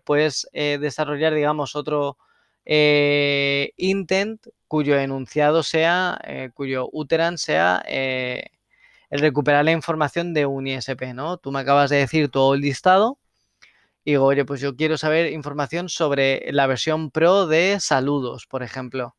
puedes 0.04 0.48
desarrollar, 0.52 1.34
digamos, 1.34 1.74
otro 1.74 2.18
intent 2.64 4.46
cuyo 4.74 4.98
enunciado 4.98 5.62
sea, 5.62 6.20
cuyo 6.54 6.88
uteran 6.92 7.38
sea 7.38 7.80
el 7.86 9.20
recuperar 9.20 9.64
la 9.64 9.70
información 9.70 10.34
de 10.34 10.46
un 10.46 10.66
ISP, 10.66 11.14
¿no? 11.14 11.36
Tú 11.36 11.52
me 11.52 11.60
acabas 11.60 11.90
de 11.90 11.98
decir 11.98 12.28
todo 12.28 12.54
el 12.54 12.60
listado 12.62 13.20
y 14.04 14.10
digo, 14.10 14.24
oye, 14.24 14.44
pues 14.44 14.60
yo 14.60 14.74
quiero 14.74 14.98
saber 14.98 15.32
información 15.32 15.88
sobre 15.88 16.50
la 16.50 16.66
versión 16.66 17.12
pro 17.12 17.46
de 17.46 17.78
saludos, 17.78 18.48
por 18.48 18.64
ejemplo. 18.64 19.14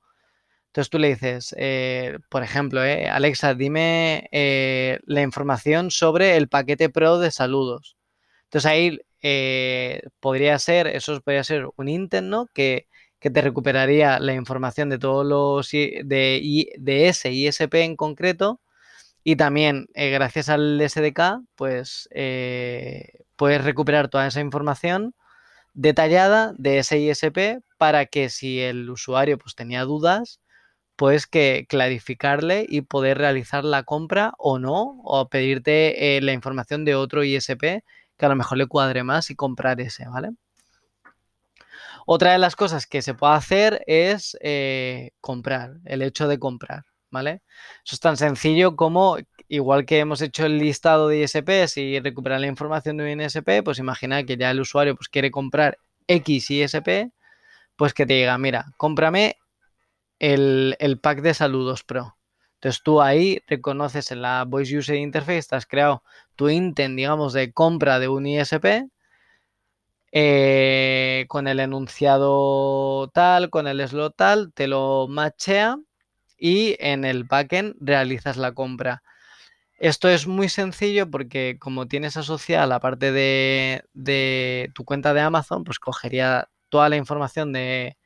Entonces 0.67 0.89
tú 0.89 0.99
le 0.99 1.07
dices, 1.07 1.55
eh, 1.57 2.19
por 2.29 2.43
ejemplo, 2.43 2.83
eh, 2.83 3.07
Alexa, 3.07 3.53
dime 3.53 4.27
eh, 4.33 4.99
la 5.05 5.21
información 5.21 5.91
sobre 5.91 6.35
el 6.35 6.49
paquete 6.49 6.89
pro 6.89 7.17
de 7.17 7.31
saludos. 7.31 7.95
Entonces 8.43 8.69
ahí 8.69 8.99
podría 10.19 10.59
ser, 10.59 10.87
eso 10.87 11.21
podría 11.21 11.45
ser 11.45 11.69
un 11.77 11.87
intent, 11.87 12.27
¿no? 12.27 12.47
Que, 13.25 13.31
te 13.31 13.41
recuperaría 13.41 14.19
la 14.19 14.33
información 14.33 14.89
de 14.89 14.99
todos 14.99 15.25
los 15.25 15.71
de, 15.71 16.69
de 16.77 17.07
ese 17.07 17.31
ISP 17.31 17.73
en 17.75 17.95
concreto. 17.95 18.61
Y 19.23 19.37
también, 19.37 19.87
gracias 19.95 20.49
al 20.49 20.79
SDK, 20.79 21.41
pues 21.55 22.07
puedes 23.35 23.63
recuperar 23.63 24.09
toda 24.09 24.27
esa 24.27 24.41
información 24.41 25.15
detallada 25.73 26.53
de 26.57 26.79
ese 26.79 26.99
ISP 26.99 27.61
para 27.77 28.05
que 28.05 28.29
si 28.29 28.61
el 28.61 28.89
usuario 28.89 29.37
pues 29.37 29.55
tenía 29.55 29.83
dudas, 29.83 30.39
pues 30.95 31.27
que 31.27 31.65
clarificarle 31.69 32.65
y 32.67 32.81
poder 32.81 33.17
realizar 33.17 33.65
la 33.65 33.83
compra 33.83 34.33
o 34.37 34.59
no, 34.59 35.01
o 35.03 35.29
pedirte 35.29 36.17
eh, 36.17 36.21
la 36.21 36.33
información 36.33 36.85
de 36.85 36.95
otro 36.95 37.23
ISP 37.23 37.83
que 38.17 38.25
a 38.25 38.29
lo 38.29 38.35
mejor 38.35 38.57
le 38.57 38.67
cuadre 38.67 39.03
más 39.03 39.29
y 39.29 39.35
comprar 39.35 39.81
ese, 39.81 40.07
¿vale? 40.07 40.29
Otra 42.05 42.33
de 42.33 42.37
las 42.37 42.55
cosas 42.55 42.85
que 42.85 43.01
se 43.01 43.15
puede 43.15 43.33
hacer 43.33 43.83
es 43.87 44.37
eh, 44.41 45.11
comprar, 45.21 45.77
el 45.85 46.03
hecho 46.03 46.27
de 46.27 46.37
comprar, 46.37 46.83
¿vale? 47.09 47.41
Eso 47.83 47.95
es 47.95 47.99
tan 47.99 48.15
sencillo 48.15 48.75
como, 48.75 49.17
igual 49.47 49.85
que 49.85 49.99
hemos 49.99 50.21
hecho 50.21 50.45
el 50.45 50.59
listado 50.59 51.07
de 51.07 51.21
ISPs 51.21 51.77
y 51.77 51.99
recuperar 51.99 52.39
la 52.39 52.47
información 52.47 52.97
de 52.97 53.11
un 53.11 53.21
ISP, 53.21 53.63
pues 53.63 53.79
imagina 53.79 54.23
que 54.23 54.37
ya 54.37 54.51
el 54.51 54.61
usuario 54.61 54.95
pues, 54.95 55.09
quiere 55.09 55.31
comprar 55.31 55.79
X 56.07 56.51
ISP, 56.51 57.11
pues 57.75 57.93
que 57.93 58.05
te 58.05 58.13
diga, 58.13 58.37
mira, 58.37 58.67
cómprame 58.77 59.37
el, 60.19 60.99
pack 61.01 61.21
de 61.21 61.33
saludos 61.33 61.83
Pro. 61.83 62.17
Entonces 62.55 62.83
tú 62.83 63.01
ahí 63.01 63.41
reconoces 63.47 64.11
en 64.11 64.21
la 64.21 64.45
Voice 64.45 64.77
User 64.77 64.95
Interface, 64.95 65.55
has 65.55 65.65
creado 65.65 66.03
tu 66.35 66.49
intent, 66.49 66.95
digamos, 66.95 67.33
de 67.33 67.51
compra 67.51 67.99
de 67.99 68.07
un 68.07 68.27
ISP 68.27 68.85
eh, 70.17 71.25
con 71.27 71.49
el 71.49 71.59
enunciado 71.59 73.09
tal, 73.13 73.49
con 73.49 73.67
el 73.67 73.85
slot 73.85 74.15
tal, 74.15 74.53
te 74.53 74.67
lo 74.67 75.07
machea 75.09 75.77
y 76.37 76.77
en 76.79 77.03
el 77.03 77.25
backend 77.25 77.75
realizas 77.81 78.37
la 78.37 78.53
compra. 78.53 79.03
Esto 79.77 80.09
es 80.09 80.27
muy 80.27 80.49
sencillo 80.49 81.11
porque 81.11 81.57
como 81.59 81.87
tienes 81.87 82.17
asociada 82.17 82.67
la 82.67 82.79
parte 82.79 83.11
de, 83.11 84.71
tu 84.73 84.85
cuenta 84.85 85.13
de 85.13 85.21
Amazon, 85.21 85.65
pues 85.65 85.79
cogería 85.79 86.49
toda 86.69 86.89
la 86.89 86.97
información 86.97 87.53
de, 87.53 87.97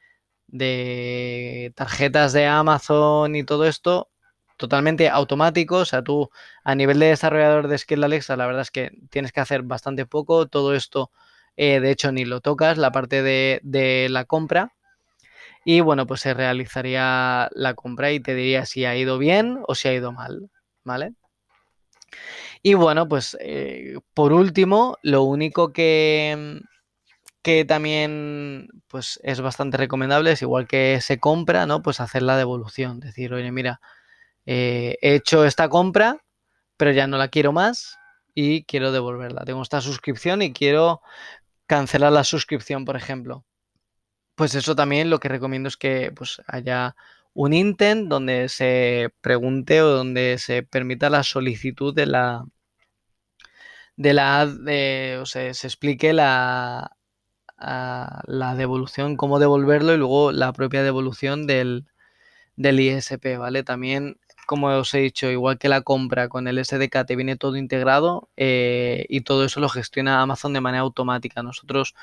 de 0.48 1.74
tarjetas 1.76 2.34
de 2.34 2.48
Amazon 2.48 3.36
y 3.36 3.44
todo 3.44 3.68
esto 3.68 4.10
totalmente 4.58 5.10
automático. 5.10 5.78
O 5.78 5.86
sea, 5.86 6.04
tú 6.04 6.30
a 6.64 6.76
nivel 6.76 7.00
de 7.00 7.08
desarrollador 7.08 7.68
de 7.68 7.78
Skill 7.78 8.04
Alexa, 8.04 8.36
la 8.38 8.48
verdad 8.48 8.64
es 8.64 8.72
que 8.72 8.92
tienes 9.12 9.32
que 9.32 9.42
hacer 9.42 9.64
bastante 9.64 10.06
poco. 10.08 10.48
Todo 10.48 10.76
esto, 10.76 11.12
eh, 11.62 11.82
de 11.82 11.92
hecho, 11.92 12.14
ni 12.14 12.24
lo 12.24 12.40
tocas, 12.40 12.78
la 12.78 12.94
parte 12.94 13.22
de, 13.22 13.60
de, 13.64 14.08
la 14.10 14.24
compra. 14.24 14.74
Y 15.66 15.82
bueno, 15.82 16.08
pues 16.08 16.22
se 16.22 16.34
realizaría 16.34 17.50
la 17.52 17.74
compra 17.74 18.14
y 18.14 18.22
te 18.22 18.34
diría 18.34 18.66
si 18.66 18.86
ha 18.86 18.96
ido 18.96 19.18
bien 19.18 19.60
o 19.68 19.76
si 19.76 19.90
ha 19.90 19.94
ido 19.94 20.14
mal. 20.14 20.50
¿Vale? 20.86 21.16
Y 22.64 22.76
bueno, 22.76 23.10
pues 23.10 23.38
eh, 23.42 23.96
por 24.14 24.32
último, 24.32 24.98
lo 25.02 25.24
único 25.24 25.74
que, 25.74 26.62
que 27.42 27.66
también 27.66 28.70
pues 28.88 29.20
es 29.24 29.42
bastante 29.42 29.76
recomendable, 29.76 30.32
es 30.32 30.42
igual 30.42 30.66
que 30.66 31.02
se 31.02 31.20
compra, 31.20 31.66
¿no? 31.66 31.82
Pues 31.82 32.00
hacer 32.00 32.22
la 32.22 32.38
devolución, 32.38 33.02
decir, 33.02 33.34
oye, 33.34 33.52
mira, 33.52 33.82
eh, 34.46 34.98
he 35.02 35.16
hecho 35.16 35.44
esta 35.44 35.68
compra, 35.68 36.24
pero 36.78 36.92
ya 36.92 37.06
no 37.06 37.18
la 37.18 37.28
quiero 37.28 37.52
más 37.52 37.98
y 38.34 38.64
quiero 38.64 38.94
devolverla. 38.94 39.44
Tengo 39.44 39.62
esta 39.62 39.82
suscripción 39.82 40.42
y 40.42 40.54
quiero 40.54 41.02
cancelar 41.70 42.12
la 42.12 42.24
suscripción, 42.24 42.84
por 42.84 42.96
ejemplo. 42.98 43.46
Pues 44.36 44.56
eso 44.56 44.76
también 44.76 45.12
lo 45.12 45.20
que 45.20 45.30
recomiendo 45.30 45.70
es 45.70 45.78
que 45.78 46.12
pues, 46.16 46.42
haya 46.48 46.96
un 47.34 47.54
intent 47.54 48.10
donde 48.10 48.50
se 48.50 49.12
pregunte 49.22 49.84
o 49.84 49.90
donde 49.90 50.40
se 50.40 50.64
permita 50.64 51.12
la 51.12 51.24
solicitud 51.24 51.94
de 51.94 52.08
la 52.08 52.46
de 53.98 54.14
la 54.14 54.48
o 55.22 55.26
sea, 55.26 55.54
se 55.54 55.68
explique 55.68 56.14
la, 56.14 56.96
la 57.60 58.56
devolución, 58.58 59.16
cómo 59.18 59.40
devolverlo 59.40 59.94
y 59.94 59.98
luego 59.98 60.32
la 60.32 60.54
propia 60.54 60.84
devolución 60.84 61.46
del, 61.46 61.86
del 62.56 62.80
ISP, 62.80 63.38
¿vale? 63.38 63.64
También, 63.64 64.20
como 64.50 64.68
os 64.70 64.92
he 64.96 65.00
dicho, 65.00 65.30
igual 65.30 65.60
que 65.60 65.70
la 65.70 65.82
compra 65.82 66.28
con 66.28 66.48
el 66.48 66.58
SDK 66.58 67.06
te 67.06 67.16
viene 67.16 67.38
todo 67.38 67.56
integrado 67.56 68.30
eh, 68.36 69.06
y 69.08 69.22
todo 69.22 69.46
eso 69.46 69.60
lo 69.60 69.70
gestiona 69.70 70.24
Amazon 70.24 70.54
de 70.54 70.60
manera 70.60 70.82
automática. 70.82 71.44
Nosotros, 71.44 71.94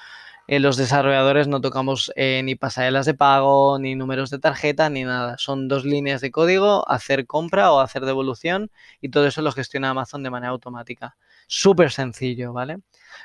eh, 0.46 0.60
los 0.60 0.76
desarrolladores, 0.76 1.48
no 1.48 1.60
tocamos 1.60 2.12
eh, 2.14 2.42
ni 2.44 2.54
pasarelas 2.54 3.04
de 3.04 3.14
pago, 3.14 3.80
ni 3.80 3.96
números 3.96 4.30
de 4.30 4.38
tarjeta, 4.38 4.88
ni 4.90 5.02
nada. 5.02 5.36
Son 5.38 5.66
dos 5.66 5.84
líneas 5.84 6.20
de 6.20 6.30
código, 6.30 6.88
hacer 6.88 7.26
compra 7.26 7.72
o 7.72 7.80
hacer 7.80 8.04
devolución 8.04 8.70
y 9.00 9.08
todo 9.08 9.26
eso 9.26 9.42
lo 9.42 9.50
gestiona 9.50 9.90
Amazon 9.90 10.22
de 10.22 10.30
manera 10.30 10.52
automática. 10.52 11.16
Súper 11.48 11.90
sencillo, 11.90 12.52
¿vale? 12.52 12.78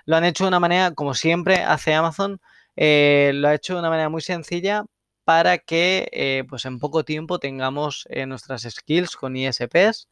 Lo 0.06 0.16
han 0.16 0.24
hecho 0.26 0.46
de 0.46 0.48
una 0.48 0.60
manera, 0.60 0.96
como 0.96 1.14
siempre 1.14 1.58
hace 1.58 1.94
Amazon, 1.94 2.42
lo 2.76 3.48
ha 3.48 3.54
hecho 3.54 3.74
de 3.76 3.80
una 3.82 3.90
manera 3.92 4.10
muy 4.10 4.22
sencilla 4.22 4.86
para 5.24 5.58
que 5.60 6.10
eh, 6.12 6.44
pues 6.50 6.66
en 6.66 6.80
poco 6.80 7.04
tiempo 7.04 7.40
tengamos 7.40 8.08
eh, 8.10 8.26
nuestras 8.26 8.64
skills 8.64 9.16
con 9.16 9.36
ISPs 9.36 10.08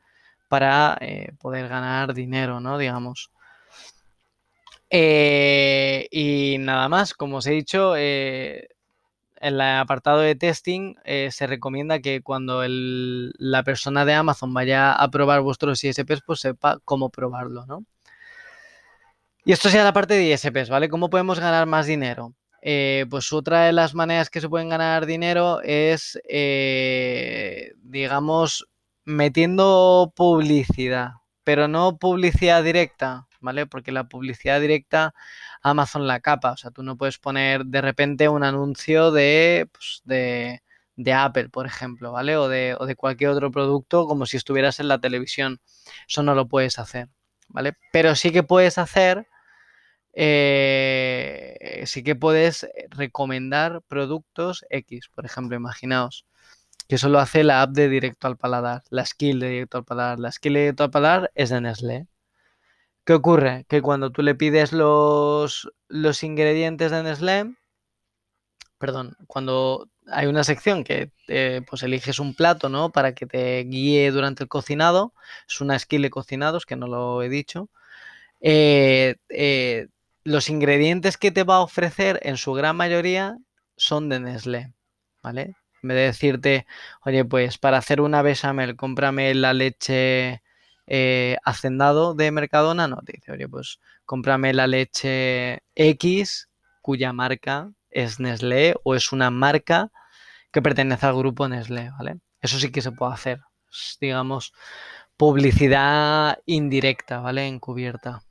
para 0.48 0.98
poder 1.39 1.67
ganar 1.67 2.13
dinero, 2.13 2.60
¿no? 2.60 2.78
Digamos. 2.80 3.32
y 4.91 6.58
nada 6.60 6.89
más, 6.89 7.13
como 7.13 7.38
os 7.38 7.48
he 7.48 7.52
dicho, 7.52 7.95
en 7.95 8.67
el 9.36 9.62
apartado 9.62 10.19
de 10.22 10.36
testing 10.36 10.95
se 11.30 11.48
recomienda 11.48 12.00
que 12.00 12.22
cuando 12.24 12.63
la 12.67 13.63
persona 13.63 14.06
de 14.06 14.13
Amazon 14.15 14.54
vaya 14.54 14.91
a 14.93 15.12
probar 15.12 15.41
vuestros 15.41 15.84
ISPs, 15.84 16.22
pues 16.26 16.39
sepa 16.39 16.80
cómo 16.84 17.10
probarlo, 17.12 17.67
¿no? 17.67 17.86
Y 19.45 19.52
esto 19.52 19.69
sea 19.69 19.84
la 19.84 19.93
parte 19.93 20.13
de 20.13 20.26
ISPs, 20.26 20.69
¿vale? 20.69 20.89
¿Cómo 20.89 21.10
podemos 21.10 21.39
ganar 21.39 21.65
más 21.65 21.88
dinero? 21.88 22.36
Eh, 22.62 23.06
pues 23.10 23.32
otra 23.32 23.65
de 23.65 23.74
las 23.74 23.95
maneras 23.95 24.30
que 24.30 24.41
se 24.41 24.50
pueden 24.50 24.69
ganar 24.69 25.06
dinero 25.06 25.62
es, 25.63 26.19
eh, 26.28 27.74
digamos, 27.78 28.67
metiendo 29.06 30.12
publicidad, 30.15 31.12
pero 31.43 31.67
no 31.67 31.98
publicidad 31.98 32.63
directa, 32.63 33.28
¿vale? 33.39 33.65
Porque 33.65 33.91
la 33.91 34.06
publicidad 34.10 34.60
directa 34.60 35.13
Amazon 35.62 36.08
la 36.08 36.19
capa, 36.19 36.52
o 36.52 36.58
sea, 36.58 36.72
tú 36.72 36.84
no 36.84 36.98
puedes 36.98 37.17
poner 37.17 37.65
de 37.65 37.82
repente 37.82 38.30
un 38.30 38.43
anuncio 38.43 39.12
de, 39.12 39.67
pues, 39.72 40.02
de, 40.06 40.62
de 40.95 41.13
Apple, 41.13 41.50
por 41.50 41.65
ejemplo, 41.65 42.12
¿vale? 42.12 42.38
O 42.38 42.50
de, 42.50 42.76
o 42.80 42.86
de 42.86 42.95
cualquier 42.95 43.32
otro 43.32 43.52
producto 43.52 44.06
como 44.06 44.26
si 44.26 44.38
estuvieras 44.38 44.80
en 44.80 44.88
la 44.89 45.00
televisión. 45.00 45.62
Eso 46.08 46.24
no 46.24 46.36
lo 46.36 46.48
puedes 46.48 46.78
hacer, 46.80 47.10
¿vale? 47.48 47.73
Pero 47.92 48.15
sí 48.15 48.31
que 48.31 48.44
puedes 48.44 48.77
hacer 48.77 49.27
eh, 50.22 51.84
sí 51.86 52.04
que 52.04 52.13
puedes 52.13 52.67
recomendar 52.90 53.82
productos 53.88 54.65
X. 54.70 55.08
Por 55.15 55.26
ejemplo, 55.26 55.56
imaginaos 55.56 56.26
que 56.90 56.96
eso 56.96 57.08
lo 57.08 57.20
hace 57.20 57.46
la 57.46 57.62
app 57.62 57.72
de 57.72 57.88
directo 57.88 58.28
al 58.28 58.36
paladar, 58.38 58.84
la 58.90 59.06
skill 59.06 59.40
de 59.40 59.50
directo 59.50 59.78
al 59.78 59.86
paladar. 59.86 60.20
La 60.20 60.32
skill 60.34 60.54
de 60.56 60.60
directo 60.60 60.84
al 60.84 60.92
paladar 60.92 61.32
es 61.36 61.50
de 61.52 61.62
Nestlé. 61.62 62.08
¿Qué 63.06 63.13
ocurre? 63.13 63.65
Que 63.70 63.82
cuando 63.82 64.12
tú 64.12 64.22
le 64.22 64.36
pides 64.36 64.74
los, 64.74 65.72
los 65.88 66.24
ingredientes 66.24 66.92
de 66.92 67.04
Nestlé, 67.04 67.56
perdón, 68.78 69.15
cuando 69.28 69.90
hay 70.08 70.28
una 70.28 70.44
sección 70.44 70.84
que 70.84 71.12
pues 71.65 71.84
eliges 71.84 72.20
un 72.20 72.36
plato, 72.36 72.67
¿no? 72.67 72.92
Para 72.92 73.13
que 73.13 73.26
te 73.26 73.63
guíe 73.63 74.12
durante 74.12 74.44
el 74.44 74.50
cocinado, 74.50 75.13
es 75.48 75.62
una 75.62 75.80
skill 75.80 76.02
de 76.02 76.10
cocinados, 76.10 76.65
que 76.65 76.76
no 76.76 76.88
lo 76.88 77.22
he 77.24 77.30
dicho. 77.30 77.70
Eh, 78.42 79.15
eh, 79.30 79.88
los 80.24 80.50
ingredientes 80.50 81.17
que 81.17 81.32
te 81.32 81.44
va 81.44 81.58
a 81.58 81.62
ofrecer 81.62 82.20
en 82.24 82.38
su 82.38 82.54
gran 82.54 82.76
mayoría 82.76 83.38
son 83.78 84.10
de 84.10 84.20
Nestlé, 84.20 84.74
¿vale? 85.22 85.56
En 85.82 85.90
vez 85.90 85.98
de 85.98 86.04
decirte, 86.04 86.67
oye, 87.06 87.24
pues 87.24 87.58
para 87.58 87.78
hacer 87.78 88.02
una 88.02 88.22
bechamel, 88.22 88.76
cómprame 88.76 89.34
la 89.34 89.54
leche 89.54 90.42
eh, 90.88 91.38
hacendado 91.46 92.15
de 92.15 92.32
Mercadona, 92.32 92.88
no, 92.88 92.98
te 92.98 93.13
dice, 93.13 93.32
oye, 93.32 93.48
pues 93.48 93.80
cómprame 94.06 94.54
la 94.54 94.67
leche 94.67 95.60
X 95.76 96.50
cuya 96.82 97.13
marca 97.13 97.72
es 97.90 98.20
Nestlé 98.20 98.76
o 98.84 98.96
es 98.96 99.12
una 99.12 99.30
marca 99.32 99.92
que 100.52 100.62
pertenece 100.62 101.06
al 101.06 101.15
grupo 101.15 101.48
Nestlé, 101.48 101.92
¿vale? 101.98 102.20
Eso 102.42 102.60
sí 102.60 102.72
que 102.72 102.82
se 102.82 102.92
puede 102.92 103.13
hacer, 103.13 103.42
digamos, 104.02 104.54
publicidad 105.17 106.40
indirecta, 106.46 107.20
¿vale? 107.20 107.48
Encubierta. 107.48 108.24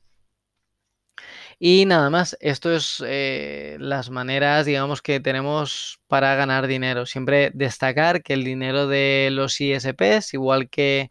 Y 1.61 1.87
nada 1.87 2.09
más, 2.09 2.37
esto 2.41 2.73
es 2.73 3.03
eh, 3.05 3.77
las 3.81 4.11
maneras, 4.11 4.65
digamos, 4.65 5.03
que 5.03 5.19
tenemos 5.19 6.01
para 6.07 6.37
ganar 6.37 6.69
dinero. 6.69 7.05
Siempre 7.05 7.51
destacar 7.53 8.23
que 8.23 8.35
el 8.35 8.45
dinero 8.45 8.87
de 8.87 9.31
los 9.33 9.61
ISPs, 9.61 10.35
igual 10.35 10.69
que 10.71 11.11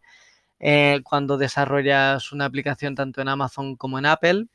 eh, 0.60 1.00
cuando 1.04 1.36
desarrollas 1.38 2.32
una 2.32 2.46
aplicación 2.46 2.94
tanto 2.94 3.20
en 3.20 3.28
Amazon 3.28 3.76
como 3.76 3.98
en 3.98 4.06
Apple, 4.06 4.46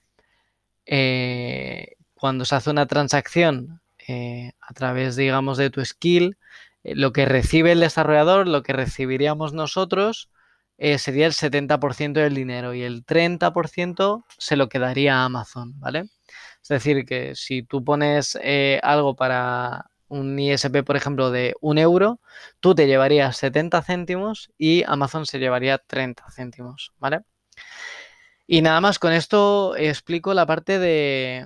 eh, 0.85 1.95
cuando 2.15 2.45
se 2.45 2.55
hace 2.55 2.69
una 2.71 2.87
transacción 2.87 3.81
a 4.59 4.73
través, 4.73 5.15
digamos, 5.15 5.57
de 5.57 5.69
tu 5.69 5.83
skill, 5.85 6.37
lo 6.83 7.13
que 7.13 7.25
recibe 7.25 7.71
el 7.71 7.79
desarrollador, 7.79 8.47
lo 8.47 8.63
que 8.63 8.73
recibiríamos 8.73 9.53
nosotros, 9.53 10.29
eh, 10.77 10.97
sería 10.97 11.25
el 11.27 11.33
70% 11.33 12.13
del 12.13 12.35
dinero 12.35 12.73
y 12.73 12.83
el 12.83 13.05
30% 13.05 14.25
se 14.37 14.55
lo 14.55 14.69
quedaría 14.69 15.17
a 15.17 15.25
Amazon, 15.25 15.79
¿vale? 15.79 16.09
Es 16.61 16.69
decir, 16.69 17.05
que 17.05 17.35
si 17.35 17.63
tú 17.63 17.83
pones 17.83 18.37
eh, 18.41 18.79
algo 18.83 19.15
para 19.15 19.87
un 20.07 20.37
ISP, 20.39 20.83
por 20.83 20.95
ejemplo, 20.95 21.31
de 21.31 21.55
un 21.61 21.77
euro, 21.77 22.19
tú 22.59 22.75
te 22.75 22.87
llevarías 22.87 23.37
70 23.37 23.81
céntimos 23.81 24.51
y 24.57 24.83
Amazon 24.87 25.25
se 25.25 25.39
llevaría 25.39 25.77
30 25.79 26.23
céntimos, 26.31 26.93
¿vale? 26.99 27.21
Y 28.47 28.61
nada 28.61 28.81
más, 28.81 28.99
con 28.99 29.13
esto 29.13 29.75
explico 29.75 30.33
la 30.33 30.45
parte 30.45 30.79
de, 30.79 31.45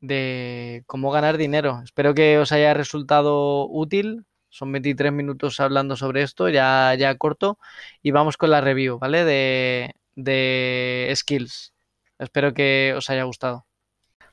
de 0.00 0.84
cómo 0.86 1.10
ganar 1.10 1.36
dinero. 1.36 1.80
Espero 1.84 2.14
que 2.14 2.38
os 2.38 2.52
haya 2.52 2.74
resultado 2.74 3.66
útil. 3.68 4.24
Son 4.56 4.72
23 4.72 5.12
minutos 5.12 5.60
hablando 5.60 5.96
sobre 5.96 6.22
esto, 6.22 6.48
ya, 6.48 6.94
ya 6.98 7.14
corto. 7.16 7.58
Y 8.02 8.10
vamos 8.10 8.38
con 8.38 8.48
la 8.48 8.62
review, 8.62 8.98
¿vale? 8.98 9.22
De, 9.22 9.94
de 10.14 11.12
skills. 11.14 11.74
Espero 12.18 12.54
que 12.54 12.94
os 12.96 13.10
haya 13.10 13.24
gustado. 13.24 13.66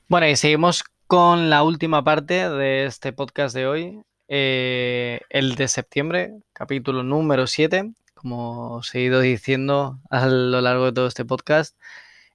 Bueno, 0.08 0.26
y 0.26 0.36
seguimos 0.36 0.82
con 1.06 1.50
la 1.50 1.62
última 1.62 2.02
parte 2.04 2.48
de 2.48 2.86
este 2.86 3.12
podcast 3.12 3.54
de 3.54 3.66
hoy, 3.66 4.02
eh, 4.28 5.20
el 5.28 5.56
de 5.56 5.68
septiembre, 5.68 6.32
capítulo 6.54 7.02
número 7.02 7.46
7, 7.46 7.92
como 8.14 8.76
os 8.76 8.94
he 8.94 9.00
ido 9.00 9.20
diciendo 9.20 10.00
a 10.08 10.24
lo 10.26 10.62
largo 10.62 10.86
de 10.86 10.92
todo 10.92 11.06
este 11.06 11.26
podcast, 11.26 11.76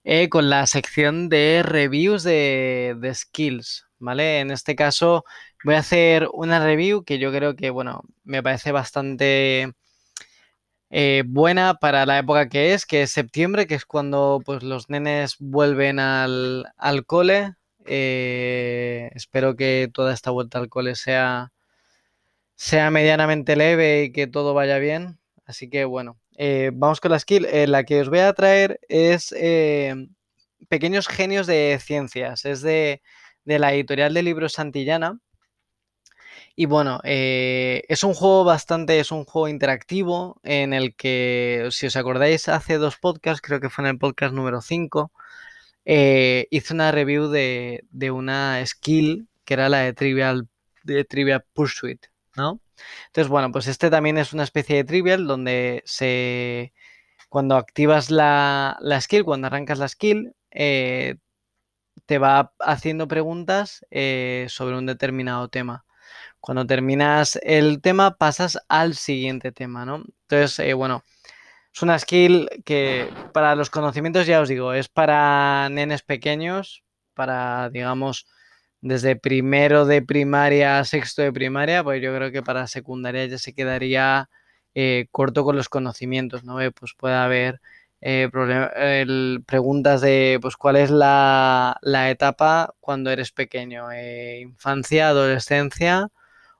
eh, 0.04 0.30
con 0.30 0.52
la 0.52 0.68
sección 0.68 1.28
de 1.28 1.64
reviews 1.66 2.22
de, 2.22 2.96
de 3.00 3.16
skills, 3.16 3.88
¿vale? 3.98 4.42
En 4.42 4.52
este 4.52 4.76
caso 4.76 5.26
voy 5.64 5.76
a 5.76 5.80
hacer 5.80 6.30
una 6.34 6.64
review 6.64 7.04
que 7.04 7.20
yo 7.20 7.32
creo 7.32 7.56
que, 7.56 7.70
bueno, 7.70 8.04
me 8.24 8.42
parece 8.44 8.72
bastante 8.72 9.74
eh, 10.92 11.24
buena 11.28 11.76
para 11.76 12.06
la 12.08 12.18
época 12.20 12.50
que 12.50 12.74
es, 12.74 12.86
que 12.86 13.04
es 13.04 13.12
septiembre, 13.12 13.68
que 13.68 13.76
es 13.76 13.86
cuando 13.86 14.42
pues 14.46 14.64
los 14.64 14.90
nenes 14.90 15.36
vuelven 15.40 16.00
al, 16.00 16.66
cole. 17.06 17.56
Eh, 17.86 19.10
espero 19.16 19.56
que 19.56 19.90
toda 19.94 20.14
esta 20.14 20.32
vuelta 20.32 20.60
al 20.60 20.70
cole 20.70 20.96
sea, 20.96 21.52
sea 22.56 22.92
medianamente 22.92 23.56
leve 23.56 24.04
y 24.06 24.12
que 24.12 24.28
todo 24.28 24.54
vaya 24.54 24.80
bien. 24.80 25.20
Así 25.46 25.70
que 25.70 25.86
bueno, 25.86 26.20
eh, 26.38 26.72
vamos 26.74 27.02
con 27.02 27.12
la 27.12 27.20
skill. 27.20 27.48
la 27.68 27.84
que 27.84 28.02
os 28.02 28.10
voy 28.10 28.20
a 28.20 28.34
traer 28.34 28.80
es 28.90 29.34
Pequeños 30.70 31.08
Genios 31.08 31.48
de 31.48 31.80
Ciencias. 31.82 32.46
Es 32.46 32.62
de, 32.62 33.02
de 33.46 33.60
la 33.60 33.74
editorial 33.74 34.14
de 34.14 34.24
libros 34.24 34.54
Santillana. 34.54 35.20
Y 36.62 36.66
bueno, 36.66 37.00
eh, 37.06 37.84
es 37.88 38.04
un 38.04 38.14
juego 38.14 38.44
bastante, 38.44 39.00
es 39.00 39.14
un 39.14 39.24
juego 39.24 39.48
interactivo 39.48 40.42
en 40.44 40.74
el 40.74 40.94
que, 40.94 41.70
si 41.72 41.88
os 41.88 41.96
acordáis, 41.96 42.50
hace 42.50 42.78
dos 42.78 42.98
podcasts, 42.98 43.42
creo 43.42 43.62
que 43.62 43.70
fue 43.70 43.86
en 43.86 43.92
el 43.92 43.98
podcast 43.98 44.34
número 44.34 44.60
5, 44.60 45.10
eh, 45.86 46.48
hice 46.52 46.74
una 46.74 46.92
review 46.92 47.30
de, 47.30 47.86
una 48.12 48.62
skill 48.66 49.30
que 49.46 49.54
era 49.54 49.70
la 49.70 49.80
de 49.80 49.94
Trivial, 49.94 50.50
de 50.84 51.06
Trivial 51.06 51.46
Pursuit, 51.54 52.08
¿no? 52.36 52.60
Entonces, 53.06 53.30
bueno, 53.30 53.54
pues 53.54 53.68
este 53.68 53.90
también 53.90 54.18
es 54.18 54.34
una 54.34 54.44
especie 54.44 54.76
de 54.76 54.84
Trivial 54.84 55.28
donde 55.28 55.82
se... 55.86 56.74
Cuando 57.30 57.56
activas 57.56 58.12
la, 58.12 58.78
skill, 59.00 59.24
cuando 59.24 59.48
arrancas 59.48 59.80
la 59.80 59.88
skill, 59.88 60.36
eh, 60.52 61.16
te 62.06 62.18
va 62.18 62.52
haciendo 62.60 63.08
preguntas 63.08 63.86
sobre 63.90 64.78
un 64.78 64.86
determinado 64.86 65.48
tema. 65.48 65.86
Cuando 66.42 66.66
terminas 66.66 67.40
el 67.44 67.82
tema, 67.82 68.16
pasas 68.18 68.60
al 68.70 68.96
siguiente 68.96 69.52
tema, 69.52 69.86
¿no? 69.86 70.04
Entonces, 70.24 70.60
eh, 70.60 70.74
bueno, 70.74 71.04
es 71.74 71.82
una 71.82 72.00
skill 72.00 72.50
que 72.66 73.10
para 73.34 73.56
los 73.56 73.70
conocimientos, 73.70 74.26
ya 74.28 74.42
os 74.42 74.50
digo, 74.50 74.74
es 74.74 74.88
para 74.90 75.70
nenes 75.70 76.02
pequeños, 76.02 76.84
para, 77.14 77.70
digamos, 77.70 78.28
desde 78.82 79.16
primero 79.18 79.86
de 79.86 80.02
primaria 80.02 80.80
a 80.80 80.86
sexto 80.86 81.22
de 81.22 81.34
primaria, 81.34 81.84
pues 81.84 82.02
yo 82.02 82.16
creo 82.16 82.32
que 82.32 82.42
para 82.44 82.68
secundaria 82.68 83.26
ya 83.26 83.38
se 83.38 83.54
quedaría 83.54 84.30
eh, 84.76 85.08
corto 85.12 85.44
con 85.44 85.58
los 85.58 85.70
conocimientos, 85.70 86.44
¿no? 86.46 86.62
Eh, 86.62 86.72
pues 86.72 86.94
puede 86.98 87.16
haber 87.16 87.60
preguntas 89.46 90.00
de, 90.02 90.40
pues, 90.42 90.56
¿cuál 90.56 90.78
es 90.78 90.90
la, 90.90 91.78
la 91.82 92.10
etapa 92.10 92.74
cuando 92.80 93.12
eres 93.12 93.32
pequeño? 93.34 93.88
infancia, 93.94 95.10
adolescencia 95.10 96.10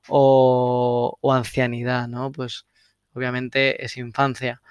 o, 0.10 1.18
ancianidad, 1.34 2.08
¿no? 2.08 2.32
Pues 2.32 2.66
obviamente 3.14 3.84
es 3.84 3.98
infancia. 3.98 4.62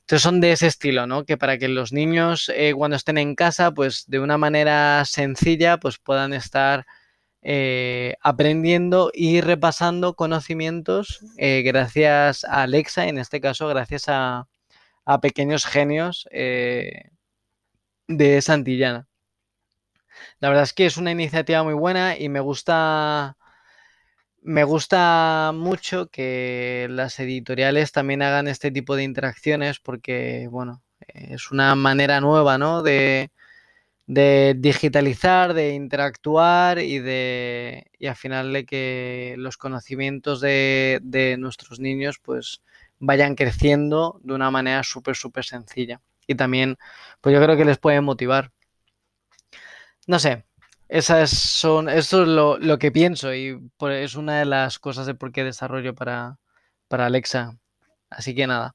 Entonces 0.00 0.22
son 0.22 0.40
de 0.40 0.52
ese 0.52 0.68
estilo, 0.68 1.06
¿no? 1.06 1.24
Que 1.24 1.36
para 1.36 1.58
que 1.58 1.68
los 1.68 1.92
niños 1.92 2.50
eh, 2.54 2.72
cuando 2.76 2.96
estén 2.96 3.18
en 3.18 3.34
casa, 3.34 3.72
pues 3.72 4.04
de 4.06 4.20
una 4.20 4.38
manera 4.38 5.04
sencilla, 5.04 5.78
pues 5.78 5.98
puedan 5.98 6.32
estar 6.32 6.86
eh, 7.42 8.14
aprendiendo 8.22 9.10
y 9.14 9.40
repasando 9.40 10.14
conocimientos 10.14 11.20
eh, 11.38 11.62
gracias 11.64 12.44
a 12.44 12.62
Alexa, 12.62 13.06
en 13.08 13.18
este 13.18 13.40
caso 13.40 13.68
gracias 13.68 14.08
a, 14.08 14.48
a 15.04 15.20
pequeños 15.20 15.66
genios 15.66 16.28
de 16.32 17.10
Santillana. 18.42 19.08
La 20.40 20.48
verdad 20.48 20.64
es 20.64 20.72
que 20.72 20.86
es 20.86 20.96
una 20.96 21.10
iniciativa 21.10 21.62
muy 21.62 21.74
buena 21.74 22.16
y 22.16 22.28
me 22.28 22.40
gusta 22.40 23.36
me 24.46 24.62
gusta 24.64 25.50
mucho 25.54 26.06
que 26.08 26.86
las 26.90 27.18
editoriales 27.18 27.90
también 27.90 28.22
hagan 28.22 28.46
este 28.46 28.70
tipo 28.70 28.94
de 28.94 29.02
interacciones 29.02 29.80
porque, 29.80 30.46
bueno, 30.50 30.82
es 31.08 31.50
una 31.50 31.74
manera 31.74 32.20
nueva, 32.20 32.56
¿no? 32.56 32.82
De, 32.82 33.30
digitalizar, 34.06 35.52
de 35.52 35.74
interactuar 35.74 36.78
y 36.78 37.00
de 37.00 37.90
y 37.98 38.06
al 38.06 38.14
final 38.14 38.52
de 38.52 38.64
que 38.64 39.34
los 39.36 39.56
conocimientos 39.56 40.40
de, 40.40 41.00
de 41.02 41.36
nuestros 41.38 41.80
niños 41.80 42.20
pues 42.22 42.62
vayan 43.00 43.34
creciendo 43.34 44.20
de 44.22 44.34
una 44.34 44.50
manera 44.52 44.84
súper, 44.84 45.16
súper 45.16 45.44
sencilla. 45.44 46.00
Y 46.28 46.36
también, 46.36 46.76
pues 47.20 47.34
yo 47.34 47.42
creo 47.42 47.56
que 47.56 47.64
les 47.64 47.78
puede 47.78 48.00
motivar. 48.00 48.52
No 50.06 50.18
sé, 50.20 50.44
esas 50.88 51.30
son, 51.30 51.88
eso 51.88 52.22
es 52.22 52.28
lo, 52.28 52.78
que 52.78 52.92
pienso 52.92 53.34
y 53.34 53.58
es 53.90 54.14
una 54.14 54.38
de 54.38 54.44
las 54.46 54.78
cosas 54.78 55.06
de 55.06 55.14
por 55.14 55.32
qué 55.32 55.44
desarrollo 55.44 55.94
para, 55.94 56.38
para 56.88 57.06
Alexa. 57.06 57.58
Así 58.10 58.34
que 58.34 58.46
nada. 58.46 58.74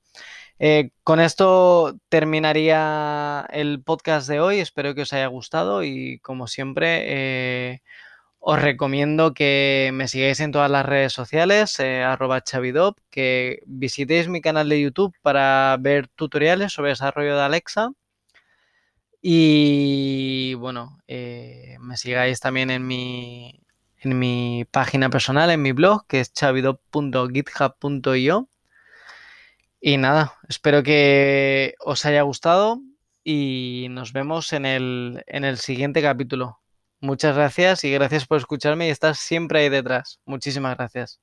Eh, 0.59 0.91
con 1.03 1.19
esto 1.19 1.97
terminaría 2.09 3.47
el 3.51 3.81
podcast 3.83 4.27
de 4.29 4.39
hoy. 4.39 4.59
Espero 4.59 4.93
que 4.95 5.03
os 5.03 5.13
haya 5.13 5.27
gustado 5.27 5.83
y 5.83 6.19
como 6.19 6.47
siempre 6.47 7.03
eh, 7.73 7.81
os 8.39 8.61
recomiendo 8.61 9.33
que 9.33 9.91
me 9.93 10.07
sigáis 10.07 10.39
en 10.41 10.51
todas 10.51 10.71
las 10.71 10.85
redes 10.85 11.13
sociales, 11.13 11.79
eh, 11.79 12.03
arroba 12.03 12.41
chavidop, 12.41 12.97
que 13.09 13.61
visitéis 13.65 14.27
mi 14.27 14.41
canal 14.41 14.69
de 14.69 14.81
YouTube 14.81 15.15
para 15.21 15.77
ver 15.79 16.07
tutoriales 16.09 16.73
sobre 16.73 16.91
desarrollo 16.91 17.35
de 17.37 17.43
Alexa 17.43 17.91
y 19.21 20.55
bueno, 20.55 20.97
eh, 21.07 21.77
me 21.79 21.95
sigáis 21.97 22.39
también 22.39 22.71
en 22.71 22.87
mi, 22.87 23.61
en 23.99 24.17
mi 24.17 24.65
página 24.71 25.09
personal, 25.09 25.51
en 25.51 25.61
mi 25.61 25.73
blog, 25.73 26.07
que 26.07 26.21
es 26.21 26.33
chavidop.github.io. 26.33 28.49
Y 29.79 29.97
nada, 29.97 30.33
espero 30.47 30.81
que 30.83 31.75
os 31.79 32.05
haya 32.05 32.21
gustado 32.23 32.81
y 33.23 33.87
nos 33.91 34.13
vemos 34.13 34.53
en 34.53 34.65
el, 34.65 35.23
en 35.27 35.43
el 35.43 35.57
siguiente 35.57 36.01
capítulo. 36.01 36.59
Muchas 36.99 37.35
gracias 37.35 37.83
y 37.83 37.91
gracias 37.91 38.25
por 38.27 38.37
escucharme 38.37 38.87
y 38.87 38.91
estar 38.91 39.15
siempre 39.15 39.61
ahí 39.61 39.69
detrás. 39.69 40.19
Muchísimas 40.25 40.77
gracias. 40.77 41.19